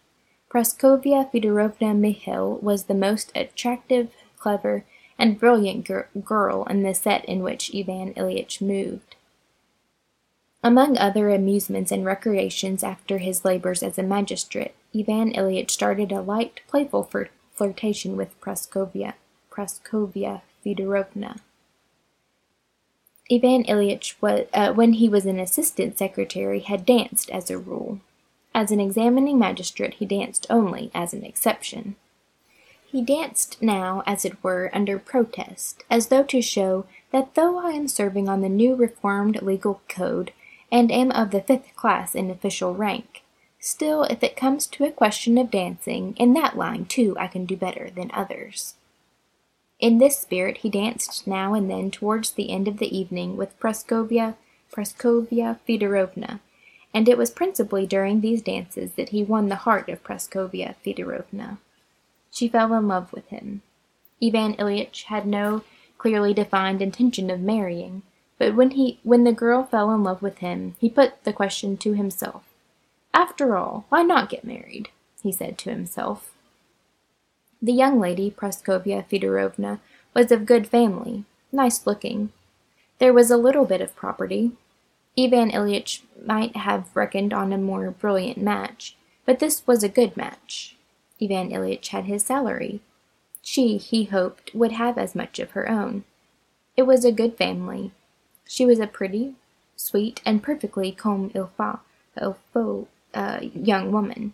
Praskovia 0.49 1.31
Fedorovna 1.31 1.99
Mihail 1.99 2.59
was 2.63 2.85
the 2.85 2.95
most 2.95 3.33
attractive, 3.35 4.11
clever, 4.39 4.85
and 5.19 5.39
brilliant 5.39 5.85
gir- 5.85 6.09
girl 6.25 6.65
in 6.71 6.85
the 6.85 6.95
set 6.95 7.25
in 7.25 7.43
which 7.43 7.75
Ivan 7.75 8.15
Ilyich 8.15 8.63
moved. 8.63 9.17
Among 10.63 10.99
other 10.99 11.31
amusements 11.31 11.93
and 11.93 12.05
recreations 12.05 12.83
after 12.83 13.19
his 13.19 13.45
labors 13.45 13.83
as 13.83 13.97
a 13.97 14.03
magistrate, 14.03 14.75
Ivan 14.95 15.33
Ilyich 15.33 15.71
started 15.71 16.11
a 16.11 16.21
light, 16.21 16.61
playful 16.67 17.09
flirtation 17.55 18.17
with 18.17 18.39
Praskovia, 18.41 19.15
Praskovia 19.51 20.43
Fedorovna. 20.65 21.39
Ivan 23.31 23.65
Ilyich, 23.65 24.15
was, 24.21 24.47
uh, 24.53 24.73
when 24.73 24.95
he 24.95 25.09
was 25.09 25.27
an 25.27 25.39
assistant 25.39 25.99
secretary, 25.99 26.61
had 26.61 26.87
danced 26.87 27.31
as 27.31 27.51
a 27.51 27.59
rule. 27.59 28.01
As 28.55 28.73
an 28.73 28.81
examining 28.81 29.39
magistrate 29.39 29.95
he 29.95 30.07
danced 30.07 30.47
only 30.51 30.91
as 30.95 31.13
an 31.13 31.25
exception. 31.25 31.95
He 32.85 33.03
danced 33.03 33.61
now, 33.61 34.03
as 34.07 34.25
it 34.25 34.43
were, 34.43 34.71
under 34.73 34.99
protest, 34.99 35.85
as 35.91 36.07
though 36.07 36.23
to 36.25 36.41
show 36.41 36.87
that 37.13 37.35
though 37.35 37.59
I 37.59 37.73
am 37.73 37.87
serving 37.87 38.29
on 38.29 38.41
the 38.41 38.49
new 38.49 38.75
reformed 38.75 39.43
legal 39.43 39.83
code, 39.89 40.33
and 40.71 40.93
am 40.93 41.11
of 41.13 41.31
the 41.31 41.41
fifth 41.41 41.75
class 41.77 42.15
in 42.15 42.31
official 42.31 42.75
rank, 42.75 43.23
still, 43.59 44.05
if 44.05 44.23
it 44.23 44.37
comes 44.37 44.67
to 44.67 44.85
a 44.85 44.93
question 44.93 45.39
of 45.39 45.51
dancing, 45.51 46.15
in 46.17 46.35
that 46.35 46.57
line 46.57 46.85
too 46.85 47.17
I 47.19 47.27
can 47.27 47.47
do 47.47 47.57
better 47.57 47.91
than 47.91 48.11
others. 48.13 48.75
In 49.81 49.99
this 49.99 50.19
spirit 50.19 50.59
he 50.59 50.71
danced 50.71 51.27
now 51.27 51.55
and 51.55 51.71
then 51.71 51.91
towards 51.91 52.33
the 52.33 52.51
end 52.51 52.69
of 52.69 52.79
the 52.79 52.97
evening 52.97 53.37
with 53.37 53.59
Praskovia, 53.61 54.35
Praskovia 54.73 55.59
Fedorovna, 55.67 56.41
and 56.93 57.09
it 57.09 57.19
was 57.19 57.31
principally 57.31 57.87
during 57.87 58.21
these 58.21 58.43
dances 58.43 58.93
that 58.93 59.11
he 59.11 59.23
won 59.23 59.49
the 59.49 59.57
heart 59.57 59.89
of 59.89 60.03
Praskovia 60.03 60.75
Fedorovna. 60.85 61.59
She 62.31 62.49
fell 62.49 62.75
in 62.75 62.89
love 62.89 63.13
with 63.13 63.29
him. 63.29 63.63
Ivan 64.23 64.55
Ilyitch 64.55 65.05
had 65.05 65.27
no 65.27 65.63
clearly 65.97 66.35
defined 66.35 66.83
intention 66.83 67.31
of 67.31 67.41
marrying, 67.41 68.03
but 68.39 68.55
when 68.55 68.73
he 68.73 69.01
when 69.03 69.25
the 69.25 69.33
girl 69.33 69.65
fell 69.65 69.93
in 69.93 70.03
love 70.03 70.23
with 70.23 70.39
him, 70.39 70.77
he 70.79 70.89
put 70.89 71.25
the 71.25 71.33
question 71.33 71.77
to 71.79 71.95
himself. 71.95 72.45
After 73.13 73.57
all, 73.57 73.87
why 73.89 74.03
not 74.03 74.31
get 74.31 74.45
married? 74.45 74.91
he 75.23 75.33
said 75.33 75.59
to 75.59 75.71
himself. 75.71 76.33
The 77.61 77.73
young 77.73 77.99
lady, 77.99 78.31
Praskovia 78.31 79.05
Fedorovna, 79.09 79.81
was 80.15 80.31
of 80.31 80.47
good 80.47 80.69
family, 80.69 81.25
nice 81.51 81.87
looking. 81.87 82.31
There 82.99 83.13
was 83.13 83.31
a 83.31 83.37
little 83.37 83.65
bit 83.65 83.81
of 83.81 83.97
property, 83.97 84.53
Ivan 85.19 85.51
Ilyich 85.51 86.03
might 86.25 86.55
have 86.55 86.95
reckoned 86.95 87.33
on 87.33 87.53
a 87.53 87.59
more 87.59 87.91
brilliant 87.91 88.39
match, 88.39 88.97
but 89.27 89.41
this 89.41 89.67
was 89.67 89.83
a 89.83 89.89
good 89.89 90.17
match. 90.17 90.77
Ivan 91.21 91.51
Ilyich 91.51 91.89
had 91.89 92.05
his 92.05 92.25
salary. 92.25 92.81
She, 93.43 93.79
he 93.79 94.05
hoped, 94.05 94.55
would 94.55 94.71
have 94.73 94.97
as 94.97 95.17
much 95.17 95.41
of 95.41 95.53
her 95.53 95.69
own. 95.69 96.05
It 96.77 96.83
was 96.83 97.05
a 97.05 97.11
good 97.11 97.37
family. 97.37 97.91
She 98.51 98.65
was 98.65 98.81
a 98.81 98.87
pretty, 98.87 99.35
sweet, 99.77 100.23
and 100.25 100.43
perfectly 100.43 100.91
comme 100.91 101.31
il 101.35 101.51
faut, 101.55 101.81
il 102.21 102.35
faut 102.53 102.89
uh, 103.13 103.41
young 103.55 103.93
woman. 103.93 104.33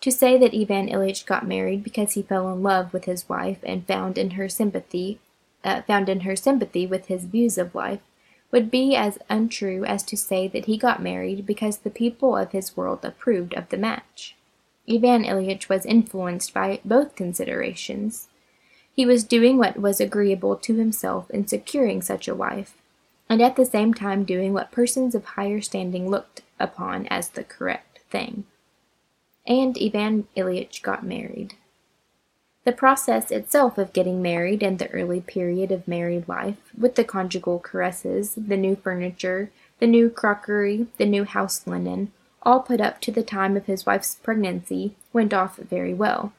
To 0.00 0.10
say 0.10 0.36
that 0.36 0.52
Ivan 0.52 0.88
Ilyich 0.88 1.24
got 1.24 1.46
married 1.46 1.84
because 1.84 2.14
he 2.14 2.22
fell 2.22 2.52
in 2.52 2.64
love 2.64 2.92
with 2.92 3.04
his 3.04 3.28
wife 3.28 3.58
and 3.62 3.86
found 3.86 4.18
in 4.18 4.32
her 4.32 4.48
sympathy, 4.48 5.20
uh, 5.62 5.82
found 5.82 6.08
in 6.08 6.20
her 6.20 6.34
sympathy 6.34 6.88
with 6.88 7.06
his 7.06 7.24
views 7.24 7.56
of 7.56 7.74
life, 7.74 8.00
would 8.50 8.68
be 8.68 8.96
as 8.96 9.16
untrue 9.28 9.84
as 9.84 10.02
to 10.02 10.16
say 10.16 10.48
that 10.48 10.64
he 10.64 10.76
got 10.76 11.00
married 11.00 11.46
because 11.46 11.78
the 11.78 11.90
people 11.90 12.36
of 12.36 12.50
his 12.50 12.76
world 12.76 13.04
approved 13.04 13.54
of 13.54 13.68
the 13.68 13.76
match. 13.76 14.34
Ivan 14.88 15.24
Ilyich 15.24 15.68
was 15.68 15.86
influenced 15.86 16.52
by 16.52 16.80
both 16.84 17.14
considerations. 17.14 18.26
He 18.92 19.06
was 19.06 19.22
doing 19.22 19.56
what 19.56 19.78
was 19.78 20.00
agreeable 20.00 20.56
to 20.56 20.74
himself 20.74 21.30
in 21.30 21.46
securing 21.46 22.02
such 22.02 22.26
a 22.26 22.34
wife, 22.34 22.74
and 23.28 23.42
at 23.42 23.56
the 23.56 23.64
same 23.64 23.92
time 23.92 24.24
doing 24.24 24.52
what 24.52 24.70
persons 24.70 25.14
of 25.14 25.24
higher 25.24 25.60
standing 25.60 26.08
looked 26.08 26.42
upon 26.58 27.06
as 27.08 27.30
the 27.30 27.44
correct 27.44 28.00
thing. 28.10 28.44
And 29.46 29.76
Ivan 29.80 30.26
Ilyich 30.36 30.82
got 30.82 31.04
married. 31.04 31.54
The 32.64 32.72
process 32.72 33.30
itself 33.30 33.78
of 33.78 33.92
getting 33.92 34.20
married 34.20 34.62
and 34.62 34.78
the 34.78 34.90
early 34.90 35.20
period 35.20 35.70
of 35.70 35.86
married 35.86 36.26
life, 36.28 36.56
with 36.76 36.96
the 36.96 37.04
conjugal 37.04 37.60
caresses, 37.60 38.34
the 38.34 38.56
new 38.56 38.74
furniture, 38.74 39.50
the 39.78 39.86
new 39.86 40.10
crockery, 40.10 40.88
the 40.96 41.06
new 41.06 41.24
house 41.24 41.64
linen, 41.64 42.10
all 42.42 42.60
put 42.60 42.80
up 42.80 43.00
to 43.02 43.12
the 43.12 43.22
time 43.22 43.56
of 43.56 43.66
his 43.66 43.86
wife's 43.86 44.16
pregnancy, 44.16 44.96
went 45.12 45.32
off 45.32 45.58
very 45.58 45.94
well. 45.94 46.32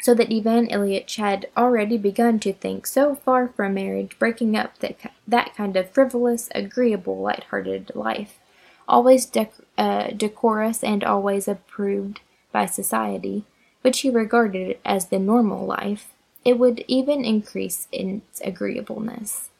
So 0.00 0.14
that 0.14 0.32
Ivan 0.32 0.68
Ilyitch 0.68 1.16
had 1.16 1.48
already 1.56 1.98
begun 1.98 2.38
to 2.40 2.52
think 2.52 2.86
so 2.86 3.16
far 3.16 3.48
from 3.48 3.74
marriage 3.74 4.18
breaking 4.18 4.56
up 4.56 4.78
that, 4.78 4.96
that 5.26 5.54
kind 5.56 5.76
of 5.76 5.90
frivolous, 5.90 6.48
agreeable, 6.54 7.20
light-hearted 7.20 7.92
life, 7.94 8.38
always 8.86 9.26
dec- 9.26 9.64
uh, 9.76 10.08
decorous 10.08 10.84
and 10.84 11.02
always 11.02 11.48
approved 11.48 12.20
by 12.52 12.66
society, 12.66 13.44
which 13.82 14.00
he 14.00 14.10
regarded 14.10 14.78
as 14.84 15.06
the 15.06 15.18
normal 15.18 15.66
life, 15.66 16.12
it 16.44 16.58
would 16.58 16.84
even 16.86 17.24
increase 17.24 17.88
in 17.92 18.22
its 18.30 18.40
agreeableness. 18.40 19.50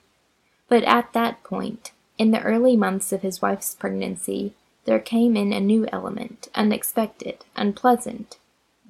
But 0.68 0.84
at 0.84 1.12
that 1.12 1.42
point, 1.42 1.92
in 2.16 2.30
the 2.30 2.42
early 2.42 2.76
months 2.76 3.12
of 3.12 3.22
his 3.22 3.42
wife's 3.42 3.74
pregnancy, 3.74 4.54
there 4.84 4.98
came 4.98 5.36
in 5.36 5.52
a 5.52 5.60
new 5.60 5.86
element, 5.92 6.48
unexpected, 6.54 7.44
unpleasant, 7.56 8.38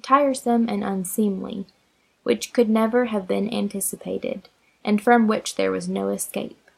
tiresome 0.09 0.67
and 0.67 0.83
unseemly, 0.83 1.67
which 2.23 2.51
could 2.51 2.67
never 2.67 3.05
have 3.05 3.27
been 3.27 3.53
anticipated, 3.53 4.49
and 4.83 4.99
from 5.03 5.27
which 5.27 5.53
there 5.53 5.71
was 5.71 5.87
no 5.87 6.09
escape. 6.09 6.71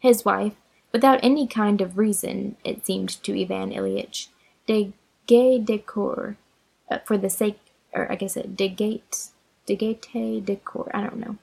His 0.00 0.24
wife, 0.24 0.54
without 0.90 1.20
any 1.22 1.46
kind 1.46 1.80
of 1.80 1.96
reason, 1.96 2.56
it 2.64 2.84
seemed 2.84 3.22
to 3.22 3.40
Ivan 3.40 3.70
Ilyitch, 3.70 4.26
de 4.66 4.92
gay 5.26 5.60
decor, 5.60 6.36
uh, 6.90 6.98
for 7.04 7.16
the 7.16 7.30
sake, 7.30 7.60
or 7.92 8.10
I 8.10 8.16
guess 8.16 8.36
it 8.36 8.56
degate, 8.56 9.28
degate 9.64 10.44
decor, 10.44 10.90
I 10.92 11.02
don't 11.02 11.18
know, 11.18 11.36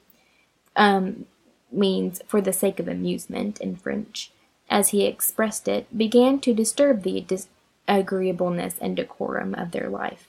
um, 0.76 1.24
means 1.72 2.20
for 2.26 2.42
the 2.42 2.52
sake 2.52 2.78
of 2.78 2.88
amusement 2.88 3.58
in 3.58 3.76
French, 3.76 4.30
as 4.68 4.90
he 4.90 5.06
expressed 5.06 5.66
it, 5.66 5.86
began 5.96 6.40
to 6.40 6.52
disturb 6.52 7.04
the 7.04 7.22
disagreeableness 7.22 8.74
and 8.82 8.94
decorum 8.94 9.54
of 9.54 9.70
their 9.70 9.88
life. 9.88 10.27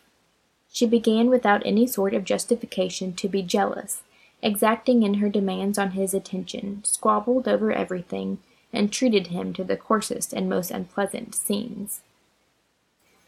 She 0.71 0.85
began 0.85 1.29
without 1.29 1.65
any 1.65 1.87
sort 1.87 2.13
of 2.13 2.23
justification 2.23 3.13
to 3.13 3.27
be 3.27 3.41
jealous, 3.41 4.03
exacting 4.41 5.03
in 5.03 5.15
her 5.15 5.29
demands 5.29 5.77
on 5.77 5.91
his 5.91 6.13
attention, 6.13 6.83
squabbled 6.83 7.47
over 7.47 7.71
everything, 7.71 8.37
and 8.71 8.91
treated 8.91 9.27
him 9.27 9.53
to 9.53 9.63
the 9.63 9.75
coarsest 9.75 10.31
and 10.31 10.47
most 10.47 10.71
unpleasant 10.71 11.33
scenes. 11.33 12.01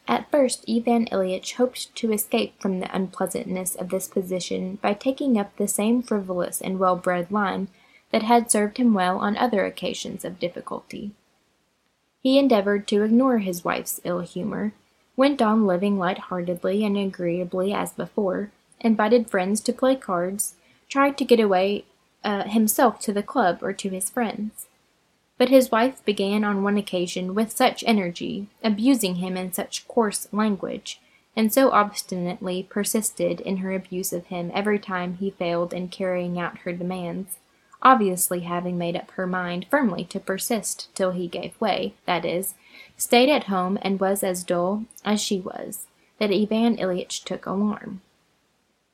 At 0.08 0.30
first 0.30 0.66
Ivan 0.70 1.06
Ilyitch 1.08 1.54
hoped 1.54 1.96
to 1.96 2.12
escape 2.12 2.60
from 2.60 2.80
the 2.80 2.96
unpleasantness 2.96 3.76
of 3.76 3.90
this 3.90 4.08
position 4.08 4.78
by 4.82 4.94
taking 4.94 5.38
up 5.38 5.56
the 5.56 5.68
same 5.68 6.02
frivolous 6.02 6.62
and 6.62 6.80
well-bred 6.80 7.32
line 7.32 7.70
that 8.12 8.24
had 8.24 8.52
served 8.52 8.78
him 8.78 8.94
well 8.94 9.18
on 9.20 9.38
other 9.38 9.66
occasions 9.66 10.26
of 10.26 10.40
difficulty. 10.40 11.12
He 12.22 12.38
endeavored 12.38 12.88
to 12.90 13.04
ignore 13.04 13.40
his 13.40 13.64
wife's 13.64 14.02
ill 14.04 14.20
humor, 14.20 14.74
went 15.22 15.40
on 15.40 15.68
living 15.68 16.00
light-heartedly 16.00 16.84
and 16.84 16.98
agreeably 16.98 17.72
as 17.72 17.94
before, 17.94 18.50
invited 18.80 19.30
friends 19.30 19.62
to 19.62 19.72
play 19.72 19.96
cards, 19.96 20.56
tried 20.90 21.16
to 21.16 21.24
get 21.24 21.40
away 21.40 21.86
uh, 22.24 22.44
himself 22.46 23.00
to 23.00 23.13
the 23.13 23.22
club 23.22 23.60
or 23.62 23.72
to 23.72 23.90
his 23.90 24.10
friends. 24.10 24.66
But 25.38 25.50
his 25.50 25.70
wife 25.70 26.04
began 26.06 26.44
on 26.44 26.63
one 26.63 26.75
occasion 26.75 27.36
with 27.36 27.51
such 27.51 27.84
energy, 27.86 28.48
abusing 28.63 29.18
him 29.18 29.38
in 29.38 29.54
such 29.54 29.88
coarse 29.88 30.28
language, 30.32 31.00
and 31.36 31.54
so 31.54 31.70
obstinately 31.70 32.63
persisted 32.68 33.42
in 33.42 33.58
her 33.58 33.74
abuse 33.74 34.12
of 34.12 34.25
him 34.25 34.50
every 34.56 34.80
time 34.80 35.18
he 35.20 35.30
failed 35.30 35.72
in 35.72 35.90
carrying 35.90 36.40
out 36.40 36.58
her 36.60 36.74
demands, 36.74 37.38
obviously 37.84 38.42
having 38.42 38.78
made 38.78 38.96
up 38.96 39.12
her 39.12 39.28
mind 39.28 39.66
firmly 39.70 40.04
to 40.06 40.20
persist 40.20 40.90
till 40.94 41.12
he 41.12 41.28
gave 41.28 41.60
way, 41.60 41.94
that 42.06 42.26
is, 42.26 42.54
stayed 42.98 43.30
at 43.30 43.46
home 43.46 43.78
and 43.82 44.00
was 44.00 44.24
as 44.24 44.44
dull 44.44 44.86
as 45.04 45.22
she 45.22 45.40
was, 45.40 45.88
that 46.20 46.32
Ivan 46.32 46.78
Ilyitch 46.78 47.24
took 47.24 47.46
alarm. 47.46 48.02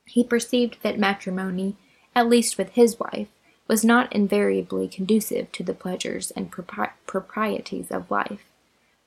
He 0.05 0.23
perceived 0.23 0.77
that 0.83 0.97
matrimony, 0.97 1.75
at 2.15 2.29
least 2.29 2.57
with 2.57 2.69
his 2.69 2.99
wife, 2.99 3.27
was 3.67 3.83
not 3.83 4.13
invariably 4.13 4.87
conducive 4.87 5.51
to 5.51 5.63
the 5.63 5.73
pleasures 5.73 6.31
and 6.31 6.49
propri- 6.49 6.91
proprieties 7.05 7.91
of 7.91 8.09
life, 8.09 8.45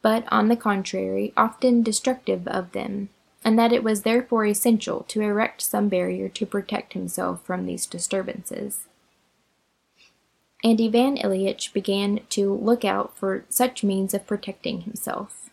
but, 0.03 0.25
on 0.31 0.49
the 0.49 0.57
contrary, 0.57 1.33
often 1.37 1.83
destructive 1.83 2.47
of 2.47 2.73
them, 2.73 3.09
and 3.43 3.59
that 3.59 3.73
it 3.73 3.83
was 3.83 4.03
therefore 4.03 4.45
essential 4.45 5.05
to 5.09 5.23
erect 5.23 5.63
some 5.63 5.89
barrier 5.89 6.29
to 6.29 6.45
protect 6.45 6.93
himself 6.93 7.43
from 7.43 7.65
these 7.65 7.87
disturbances 7.87 8.87
and 10.63 10.81
Ivan 10.81 11.17
Ilyitch 11.17 11.73
began 11.73 12.21
to 12.31 12.55
look 12.55 12.85
out 12.85 13.17
for 13.17 13.45
such 13.49 13.83
means 13.83 14.13
of 14.13 14.27
protecting 14.27 14.83
himself. 14.83 15.51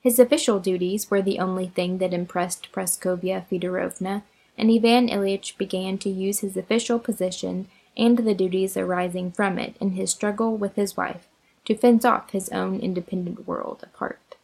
His 0.00 0.18
official 0.18 0.60
duties 0.60 1.10
were 1.10 1.22
the 1.22 1.38
only 1.38 1.68
thing 1.68 1.98
that 1.98 2.14
impressed 2.14 2.70
Praskovya 2.72 3.46
Fedorovna, 3.50 4.22
and 4.56 4.70
Ivan 4.70 5.08
Ilyitch 5.08 5.56
began 5.56 5.98
to 5.98 6.10
use 6.10 6.40
his 6.40 6.56
official 6.56 6.98
position 6.98 7.68
and 7.96 8.18
the 8.18 8.34
duties 8.34 8.76
arising 8.76 9.32
from 9.32 9.58
it 9.58 9.76
in 9.80 9.92
his 9.92 10.10
struggle 10.10 10.56
with 10.56 10.76
his 10.76 10.96
wife 10.96 11.26
to 11.64 11.74
fence 11.74 12.04
off 12.04 12.30
his 12.30 12.48
own 12.50 12.80
independent 12.80 13.46
world 13.46 13.80
apart. 13.82 14.36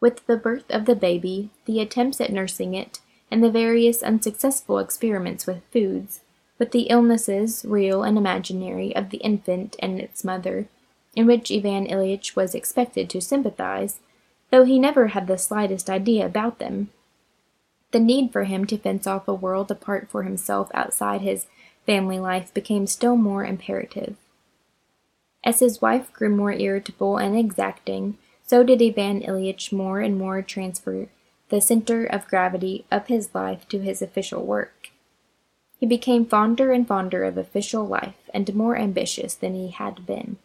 With 0.00 0.26
the 0.26 0.36
birth 0.36 0.70
of 0.70 0.84
the 0.84 0.94
baby, 0.94 1.50
the 1.64 1.80
attempts 1.80 2.20
at 2.20 2.32
nursing 2.32 2.74
it, 2.74 3.00
and 3.30 3.42
the 3.42 3.50
various 3.50 4.02
unsuccessful 4.02 4.78
experiments 4.78 5.46
with 5.46 5.62
foods, 5.72 6.20
with 6.58 6.72
the 6.72 6.82
illnesses, 6.82 7.64
real 7.66 8.02
and 8.02 8.16
imaginary, 8.16 8.94
of 8.94 9.10
the 9.10 9.18
infant 9.18 9.76
and 9.78 10.00
its 10.00 10.24
mother, 10.24 10.68
in 11.14 11.26
which 11.26 11.50
Ivan 11.50 11.86
Ilyitch 11.86 12.36
was 12.36 12.54
expected 12.54 13.10
to 13.10 13.20
sympathize, 13.20 14.00
though 14.50 14.64
he 14.64 14.78
never 14.78 15.08
had 15.08 15.26
the 15.26 15.38
slightest 15.38 15.90
idea 15.90 16.24
about 16.24 16.58
them. 16.58 16.90
The 17.92 18.00
need 18.00 18.32
for 18.32 18.44
him 18.44 18.64
to 18.66 18.78
fence 18.78 19.06
off 19.06 19.28
a 19.28 19.34
world 19.34 19.70
apart 19.70 20.08
for 20.10 20.22
himself 20.22 20.70
outside 20.74 21.20
his 21.20 21.46
family 21.84 22.18
life 22.18 22.52
became 22.52 22.86
still 22.86 23.16
more 23.16 23.44
imperative. 23.44 24.16
As 25.44 25.60
his 25.60 25.80
wife 25.80 26.12
grew 26.12 26.34
more 26.34 26.52
irritable 26.52 27.16
and 27.16 27.38
exacting, 27.38 28.18
so 28.44 28.64
did 28.64 28.82
Ivan 28.82 29.20
Ilyitch 29.20 29.72
more 29.72 30.00
and 30.00 30.18
more 30.18 30.42
transfer 30.42 31.08
the 31.48 31.60
center 31.60 32.04
of 32.04 32.26
gravity 32.26 32.84
of 32.90 33.06
his 33.06 33.34
life 33.34 33.68
to 33.68 33.78
his 33.78 34.02
official 34.02 34.44
work. 34.44 34.74
He 35.78 35.86
became 35.86 36.24
fonder 36.24 36.72
and 36.72 36.86
fonder 36.86 37.24
of 37.24 37.36
official 37.36 37.86
life, 37.86 38.30
and 38.32 38.54
more 38.54 38.76
ambitious 38.76 39.34
than 39.34 39.54
he 39.54 39.68
had 39.68 40.06
been. 40.06 40.38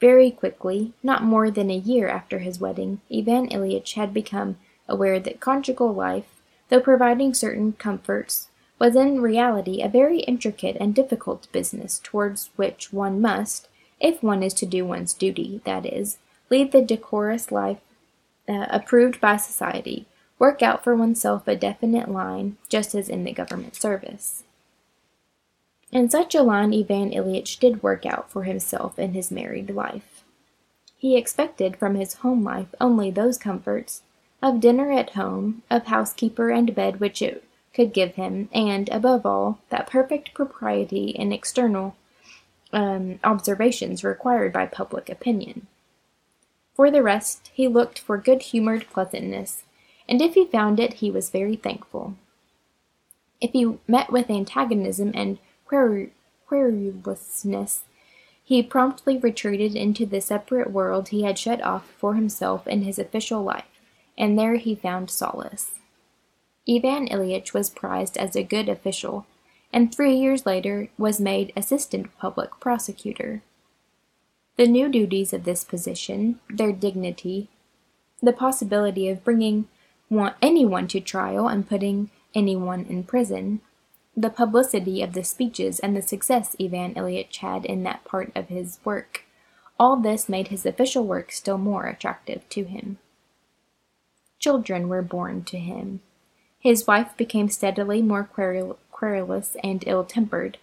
Very 0.00 0.30
quickly, 0.30 0.92
not 1.02 1.22
more 1.22 1.50
than 1.50 1.70
a 1.70 1.76
year 1.76 2.08
after 2.08 2.40
his 2.40 2.60
wedding, 2.60 3.00
Ivan 3.10 3.48
Ilyitch 3.48 3.94
had 3.94 4.12
become 4.12 4.56
aware 4.88 5.18
that 5.18 5.40
conjugal 5.40 5.92
life, 5.92 6.26
though 6.68 6.80
providing 6.80 7.32
certain 7.32 7.72
comforts, 7.72 8.48
was 8.78 8.96
in 8.96 9.22
reality 9.22 9.80
a 9.80 9.88
very 9.88 10.20
intricate 10.20 10.76
and 10.78 10.94
difficult 10.94 11.50
business 11.52 12.00
towards 12.02 12.50
which 12.56 12.92
one 12.92 13.20
must, 13.20 13.68
if 14.00 14.22
one 14.22 14.42
is 14.42 14.52
to 14.54 14.66
do 14.66 14.84
one's 14.84 15.14
duty, 15.14 15.60
that 15.64 15.86
is, 15.86 16.18
lead 16.50 16.72
the 16.72 16.82
decorous 16.82 17.50
life 17.50 17.78
uh, 18.48 18.66
approved 18.68 19.20
by 19.20 19.36
society, 19.36 20.06
work 20.38 20.62
out 20.62 20.82
for 20.82 20.94
oneself 20.94 21.46
a 21.46 21.56
definite 21.56 22.10
line, 22.10 22.56
just 22.68 22.94
as 22.94 23.08
in 23.08 23.24
the 23.24 23.32
government 23.32 23.76
service. 23.76 24.42
And 25.92 26.10
such 26.10 26.34
a 26.34 26.42
line 26.42 26.74
Ivan 26.74 27.10
Ilyitch 27.10 27.60
did 27.60 27.82
work 27.82 28.04
out 28.04 28.30
for 28.30 28.42
himself 28.42 28.98
in 28.98 29.14
his 29.14 29.30
married 29.30 29.70
life. 29.70 30.24
He 30.96 31.16
expected 31.16 31.76
from 31.76 31.94
his 31.94 32.14
home 32.14 32.42
life 32.42 32.74
only 32.80 33.10
those 33.10 33.38
comforts 33.38 34.02
of 34.42 34.60
dinner 34.60 34.90
at 34.90 35.10
home, 35.10 35.62
of 35.70 35.86
housekeeper 35.86 36.50
and 36.50 36.74
bed 36.74 36.98
which 36.98 37.22
it 37.22 37.44
could 37.72 37.92
give 37.92 38.14
him, 38.14 38.48
and, 38.52 38.88
above 38.90 39.24
all, 39.24 39.58
that 39.68 39.86
perfect 39.86 40.34
propriety 40.34 41.10
in 41.10 41.32
external 41.32 41.96
um, 42.72 43.18
observations 43.22 44.02
required 44.02 44.52
by 44.52 44.66
public 44.66 45.08
opinion. 45.08 45.66
For 46.74 46.90
the 46.90 47.02
rest, 47.02 47.50
he 47.54 47.68
looked 47.68 47.98
for 47.98 48.16
good 48.18 48.42
humored 48.42 48.86
pleasantness 48.90 49.62
and 50.08 50.20
if 50.20 50.34
he 50.34 50.46
found 50.46 50.80
it, 50.80 50.94
he 50.94 51.10
was 51.10 51.30
very 51.30 51.56
thankful. 51.56 52.14
If 53.40 53.52
he 53.52 53.78
met 53.86 54.12
with 54.12 54.30
antagonism 54.30 55.12
and 55.14 55.38
querulousness, 56.46 57.84
he 58.42 58.62
promptly 58.62 59.16
retreated 59.16 59.74
into 59.74 60.04
the 60.04 60.20
separate 60.20 60.70
world 60.70 61.08
he 61.08 61.22
had 61.22 61.38
shut 61.38 61.62
off 61.62 61.90
for 61.98 62.14
himself 62.14 62.66
in 62.66 62.82
his 62.82 62.98
official 62.98 63.42
life, 63.42 63.64
and 64.18 64.38
there 64.38 64.56
he 64.56 64.74
found 64.74 65.10
solace. 65.10 65.72
Ivan 66.68 67.08
Ilyitch 67.08 67.52
was 67.52 67.70
prized 67.70 68.16
as 68.16 68.36
a 68.36 68.42
good 68.42 68.68
official, 68.68 69.26
and 69.72 69.94
three 69.94 70.14
years 70.14 70.46
later 70.46 70.88
was 70.98 71.20
made 71.20 71.52
assistant 71.56 72.16
public 72.18 72.60
prosecutor. 72.60 73.42
The 74.56 74.68
new 74.68 74.88
duties 74.88 75.32
of 75.32 75.44
this 75.44 75.64
position, 75.64 76.38
their 76.48 76.72
dignity, 76.72 77.48
the 78.22 78.32
possibility 78.32 79.08
of 79.08 79.24
bringing 79.24 79.68
want 80.14 80.36
anyone 80.40 80.88
to 80.88 81.00
trial 81.00 81.48
and 81.48 81.68
putting 81.68 82.10
anyone 82.34 82.86
in 82.88 83.04
prison. 83.04 83.60
The 84.16 84.30
publicity 84.30 85.02
of 85.02 85.12
the 85.12 85.24
speeches 85.24 85.80
and 85.80 85.96
the 85.96 86.02
success 86.02 86.54
Ivan 86.60 86.94
Ilyitch 86.94 87.38
had 87.38 87.64
in 87.64 87.82
that 87.82 88.04
part 88.04 88.30
of 88.34 88.48
his 88.48 88.78
work, 88.84 89.24
all 89.78 89.96
this 89.96 90.28
made 90.28 90.48
his 90.48 90.64
official 90.64 91.04
work 91.04 91.32
still 91.32 91.58
more 91.58 91.86
attractive 91.86 92.48
to 92.50 92.64
him. 92.64 92.98
Children 94.38 94.88
were 94.88 95.02
born 95.02 95.42
to 95.44 95.58
him. 95.58 96.00
His 96.60 96.86
wife 96.86 97.16
became 97.16 97.48
steadily 97.48 98.02
more 98.02 98.24
querulous 98.24 99.56
and 99.64 99.82
ill-tempered, 99.86 100.58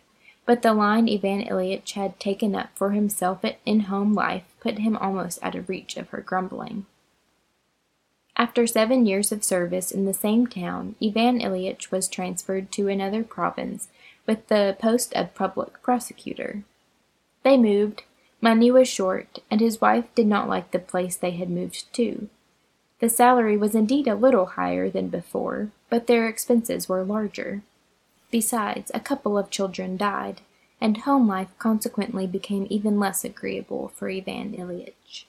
but 0.45 0.61
the 0.61 0.73
line 0.73 1.09
Ivan 1.09 1.43
Ilyitch 1.43 1.91
had 1.91 2.19
taken 2.19 2.55
up 2.55 2.69
for 2.73 2.91
himself 2.91 3.43
in 3.65 3.81
home 3.81 4.13
life 4.13 4.43
put 4.59 4.79
him 4.79 4.95
almost 4.97 5.39
out 5.43 5.55
of 5.55 5.69
reach 5.69 5.97
of 5.97 6.09
her 6.09 6.21
grumbling. 6.21 6.85
After 8.41 8.65
seven 8.65 9.05
years 9.05 9.31
of 9.31 9.43
service 9.43 9.91
in 9.91 10.05
the 10.05 10.15
same 10.15 10.47
town, 10.47 10.95
Ivan 10.99 11.39
Ilyitch 11.39 11.91
was 11.91 12.07
transferred 12.07 12.71
to 12.71 12.87
another 12.87 13.23
province 13.23 13.87
with 14.25 14.47
the 14.47 14.75
post 14.79 15.13
of 15.13 15.35
public 15.35 15.79
prosecutor. 15.83 16.63
They 17.43 17.55
moved, 17.55 18.01
money 18.41 18.71
was 18.71 18.87
short, 18.87 19.43
and 19.51 19.61
his 19.61 19.79
wife 19.79 20.05
did 20.15 20.25
not 20.25 20.49
like 20.49 20.71
the 20.71 20.79
place 20.79 21.15
they 21.15 21.29
had 21.29 21.51
moved 21.51 21.93
to. 21.93 22.29
The 22.99 23.09
salary 23.09 23.57
was 23.57 23.75
indeed 23.75 24.07
a 24.07 24.15
little 24.15 24.47
higher 24.47 24.89
than 24.89 25.09
before, 25.09 25.69
but 25.91 26.07
their 26.07 26.27
expenses 26.27 26.89
were 26.89 27.03
larger. 27.03 27.61
Besides, 28.31 28.89
a 28.95 28.99
couple 28.99 29.37
of 29.37 29.51
children 29.51 29.97
died, 29.97 30.41
and 30.81 30.97
home 30.97 31.27
life 31.27 31.49
consequently 31.59 32.25
became 32.25 32.65
even 32.71 32.99
less 32.99 33.23
agreeable 33.23 33.89
for 33.89 34.09
Ivan 34.09 34.53
Ilyitch. 34.53 35.25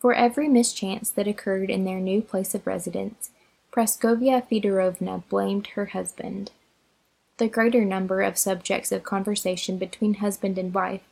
For 0.00 0.14
every 0.14 0.48
mischance 0.48 1.10
that 1.10 1.28
occurred 1.28 1.68
in 1.68 1.84
their 1.84 2.00
new 2.00 2.22
place 2.22 2.54
of 2.54 2.66
residence, 2.66 3.32
Praskovia 3.70 4.42
Fedorovna 4.48 5.24
blamed 5.28 5.66
her 5.68 5.86
husband. 5.86 6.52
The 7.36 7.48
greater 7.48 7.84
number 7.84 8.22
of 8.22 8.38
subjects 8.38 8.92
of 8.92 9.02
conversation 9.02 9.76
between 9.76 10.14
husband 10.14 10.56
and 10.56 10.72
wife, 10.72 11.02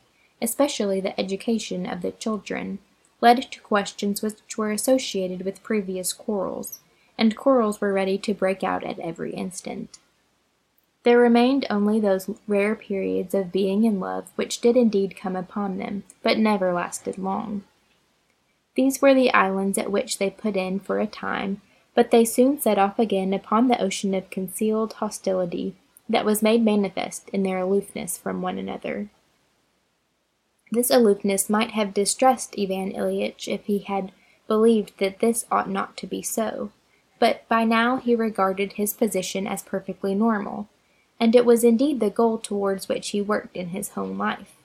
especially 0.41 0.99
the 0.99 1.17
education 1.19 1.85
of 1.85 2.01
the 2.01 2.13
children, 2.13 2.79
led 3.21 3.51
to 3.51 3.61
questions 3.61 4.23
which 4.23 4.57
were 4.57 4.71
associated 4.71 5.45
with 5.45 5.61
previous 5.61 6.11
quarrels, 6.11 6.79
and 7.15 7.37
quarrels 7.37 7.79
were 7.79 7.93
ready 7.93 8.17
to 8.17 8.33
break 8.33 8.63
out 8.63 8.83
at 8.83 8.97
every 8.97 9.35
instant. 9.35 9.99
There 11.03 11.19
remained 11.19 11.67
only 11.69 11.99
those 11.99 12.31
rare 12.47 12.75
periods 12.75 13.35
of 13.35 13.51
being 13.51 13.83
in 13.83 13.99
love 13.99 14.31
which 14.35 14.61
did 14.61 14.75
indeed 14.75 15.15
come 15.15 15.35
upon 15.35 15.77
them, 15.77 16.05
but 16.23 16.39
never 16.39 16.73
lasted 16.73 17.19
long. 17.19 17.65
These 18.79 19.01
were 19.01 19.13
the 19.13 19.33
islands 19.33 19.77
at 19.77 19.91
which 19.91 20.19
they 20.19 20.29
put 20.29 20.55
in 20.55 20.79
for 20.79 21.01
a 21.01 21.05
time, 21.05 21.61
but 21.95 22.11
they 22.11 22.23
soon 22.23 22.61
set 22.61 22.77
off 22.77 22.97
again 22.97 23.33
upon 23.33 23.67
the 23.67 23.81
ocean 23.81 24.15
of 24.15 24.29
concealed 24.29 24.93
hostility 24.93 25.75
that 26.07 26.23
was 26.23 26.41
made 26.41 26.63
manifest 26.63 27.27
in 27.33 27.43
their 27.43 27.59
aloofness 27.59 28.17
from 28.17 28.41
one 28.41 28.57
another. 28.57 29.09
This 30.71 30.89
aloofness 30.89 31.49
might 31.49 31.71
have 31.71 31.93
distressed 31.93 32.55
Ivan 32.57 32.93
Ilyitch 32.93 33.49
if 33.49 33.65
he 33.65 33.79
had 33.79 34.13
believed 34.47 34.97
that 34.99 35.19
this 35.19 35.45
ought 35.51 35.69
not 35.69 35.97
to 35.97 36.07
be 36.07 36.21
so, 36.21 36.71
but 37.19 37.45
by 37.49 37.65
now 37.65 37.97
he 37.97 38.15
regarded 38.15 38.71
his 38.73 38.93
position 38.93 39.45
as 39.45 39.61
perfectly 39.61 40.15
normal, 40.15 40.69
and 41.19 41.35
it 41.35 41.45
was 41.45 41.65
indeed 41.65 41.99
the 41.99 42.09
goal 42.09 42.37
towards 42.37 42.87
which 42.87 43.09
he 43.09 43.21
worked 43.21 43.57
in 43.57 43.71
his 43.71 43.89
home 43.89 44.17
life. 44.17 44.55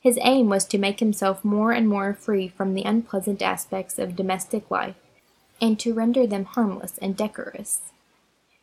His 0.00 0.18
aim 0.22 0.48
was 0.48 0.64
to 0.66 0.78
make 0.78 1.00
himself 1.00 1.44
more 1.44 1.72
and 1.72 1.88
more 1.88 2.14
free 2.14 2.48
from 2.48 2.74
the 2.74 2.84
unpleasant 2.84 3.42
aspects 3.42 3.98
of 3.98 4.16
domestic 4.16 4.70
life, 4.70 4.96
and 5.60 5.78
to 5.80 5.94
render 5.94 6.26
them 6.26 6.44
harmless 6.44 6.98
and 6.98 7.16
decorous. 7.16 7.92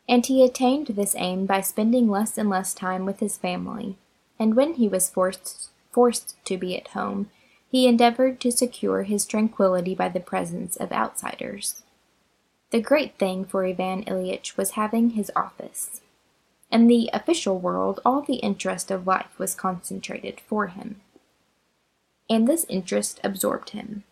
And 0.07 0.25
he 0.25 0.43
attained 0.43 0.87
this 0.87 1.15
aim 1.17 1.45
by 1.45 1.61
spending 1.61 2.09
less 2.09 2.37
and 2.37 2.49
less 2.49 2.73
time 2.73 3.05
with 3.05 3.19
his 3.19 3.37
family, 3.37 3.97
and 4.39 4.55
when 4.55 4.75
he 4.75 4.87
was 4.87 5.09
forced, 5.09 5.69
forced 5.91 6.35
to 6.45 6.57
be 6.57 6.77
at 6.77 6.89
home, 6.89 7.29
he 7.69 7.87
endeavored 7.87 8.39
to 8.39 8.51
secure 8.51 9.03
his 9.03 9.25
tranquillity 9.25 9.95
by 9.95 10.09
the 10.09 10.19
presence 10.19 10.75
of 10.75 10.91
outsiders. 10.91 11.83
The 12.69 12.81
great 12.81 13.17
thing 13.17 13.45
for 13.45 13.65
Ivan 13.65 14.03
Ilyitch 14.05 14.57
was 14.57 14.71
having 14.71 15.11
his 15.11 15.31
office. 15.35 16.01
In 16.71 16.87
the 16.87 17.09
official 17.13 17.59
world, 17.59 17.99
all 18.05 18.21
the 18.21 18.35
interest 18.35 18.91
of 18.91 19.07
life 19.07 19.37
was 19.37 19.55
concentrated 19.55 20.39
for 20.39 20.67
him 20.67 21.01
and 22.29 22.47
this 22.47 22.65
interest 22.69 23.19
absorbed 23.23 23.71
him. 23.71 24.03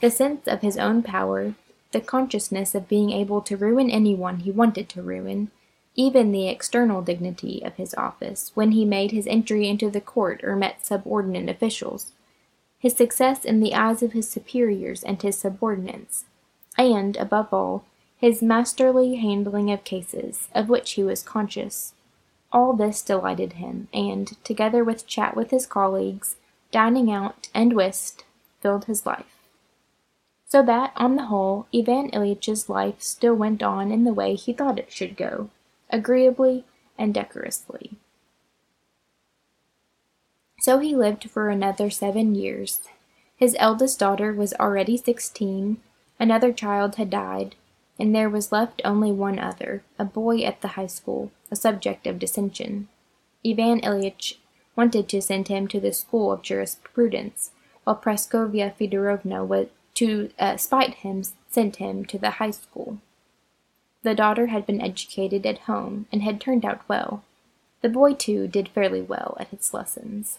The 0.00 0.10
sense 0.10 0.46
of 0.46 0.60
his 0.60 0.76
own 0.76 1.02
power, 1.02 1.54
the 1.92 2.00
consciousness 2.00 2.74
of 2.74 2.88
being 2.88 3.10
able 3.10 3.40
to 3.42 3.56
ruin 3.56 3.90
anyone 3.90 4.40
he 4.40 4.50
wanted 4.50 4.88
to 4.90 5.02
ruin, 5.02 5.50
even 5.94 6.32
the 6.32 6.48
external 6.48 7.02
dignity 7.02 7.62
of 7.64 7.74
his 7.76 7.94
office 7.94 8.50
when 8.54 8.72
he 8.72 8.84
made 8.84 9.12
his 9.12 9.26
entry 9.26 9.68
into 9.68 9.88
the 9.88 10.00
court 10.00 10.42
or 10.42 10.56
met 10.56 10.84
subordinate 10.84 11.48
officials, 11.48 12.12
his 12.78 12.94
success 12.96 13.44
in 13.44 13.60
the 13.60 13.74
eyes 13.74 14.02
of 14.02 14.12
his 14.12 14.28
superiors 14.28 15.02
and 15.04 15.22
his 15.22 15.38
subordinates, 15.38 16.24
and, 16.76 17.16
above 17.16 17.52
all, 17.52 17.84
his 18.16 18.42
masterly 18.42 19.14
handling 19.16 19.70
of 19.70 19.84
cases, 19.84 20.48
of 20.54 20.68
which 20.68 20.92
he 20.92 21.04
was 21.04 21.22
conscious. 21.22 21.94
All 22.52 22.72
this 22.72 23.02
delighted 23.02 23.54
him, 23.54 23.88
and, 23.92 24.36
together 24.44 24.82
with 24.82 25.06
chat 25.06 25.36
with 25.36 25.50
his 25.50 25.66
colleagues, 25.66 26.36
dining 26.74 27.10
out, 27.10 27.48
and 27.54 27.72
whist, 27.72 28.24
filled 28.60 28.86
his 28.86 29.06
life. 29.06 29.38
So 30.48 30.62
that, 30.64 30.92
on 30.96 31.14
the 31.14 31.26
whole, 31.26 31.66
Ivan 31.72 32.10
Ilyitch's 32.10 32.68
life 32.68 33.00
still 33.00 33.34
went 33.34 33.62
on 33.62 33.92
in 33.92 34.02
the 34.02 34.12
way 34.12 34.34
he 34.34 34.52
thought 34.52 34.78
it 34.78 34.92
should 34.92 35.16
go, 35.16 35.50
agreeably 35.88 36.64
and 36.98 37.14
decorously. 37.14 37.92
So 40.60 40.78
he 40.78 40.96
lived 40.96 41.30
for 41.30 41.48
another 41.48 41.90
seven 41.90 42.34
years. 42.34 42.80
His 43.36 43.56
eldest 43.58 43.98
daughter 43.98 44.32
was 44.32 44.54
already 44.54 44.96
sixteen, 44.96 45.78
another 46.18 46.52
child 46.52 46.96
had 46.96 47.10
died, 47.10 47.54
and 47.98 48.14
there 48.14 48.30
was 48.30 48.52
left 48.52 48.82
only 48.84 49.12
one 49.12 49.38
other, 49.38 49.82
a 49.98 50.04
boy 50.04 50.42
at 50.42 50.60
the 50.60 50.68
high 50.68 50.88
school, 50.88 51.30
a 51.50 51.56
subject 51.56 52.06
of 52.06 52.18
dissension. 52.18 52.88
Ivan 53.46 53.80
Ilyitch 53.80 54.38
wanted 54.76 55.08
to 55.08 55.22
send 55.22 55.48
him 55.48 55.68
to 55.68 55.80
the 55.80 55.92
school 55.92 56.32
of 56.32 56.42
jurisprudence, 56.42 57.50
while 57.84 57.96
Praskovia 57.96 58.74
Fedorovna 58.74 59.46
was 59.46 59.68
to 59.94 60.30
uh, 60.38 60.56
spite 60.56 60.94
him 60.94 61.22
sent 61.48 61.76
him 61.76 62.04
to 62.04 62.18
the 62.18 62.30
high 62.30 62.50
school. 62.50 62.98
The 64.02 64.14
daughter 64.14 64.48
had 64.48 64.66
been 64.66 64.80
educated 64.80 65.46
at 65.46 65.60
home 65.60 66.06
and 66.12 66.22
had 66.22 66.40
turned 66.40 66.64
out 66.64 66.86
well. 66.88 67.22
The 67.80 67.88
boy, 67.88 68.14
too, 68.14 68.48
did 68.48 68.68
fairly 68.68 69.00
well 69.00 69.36
at 69.38 69.48
his 69.48 69.72
lessons. 69.72 70.38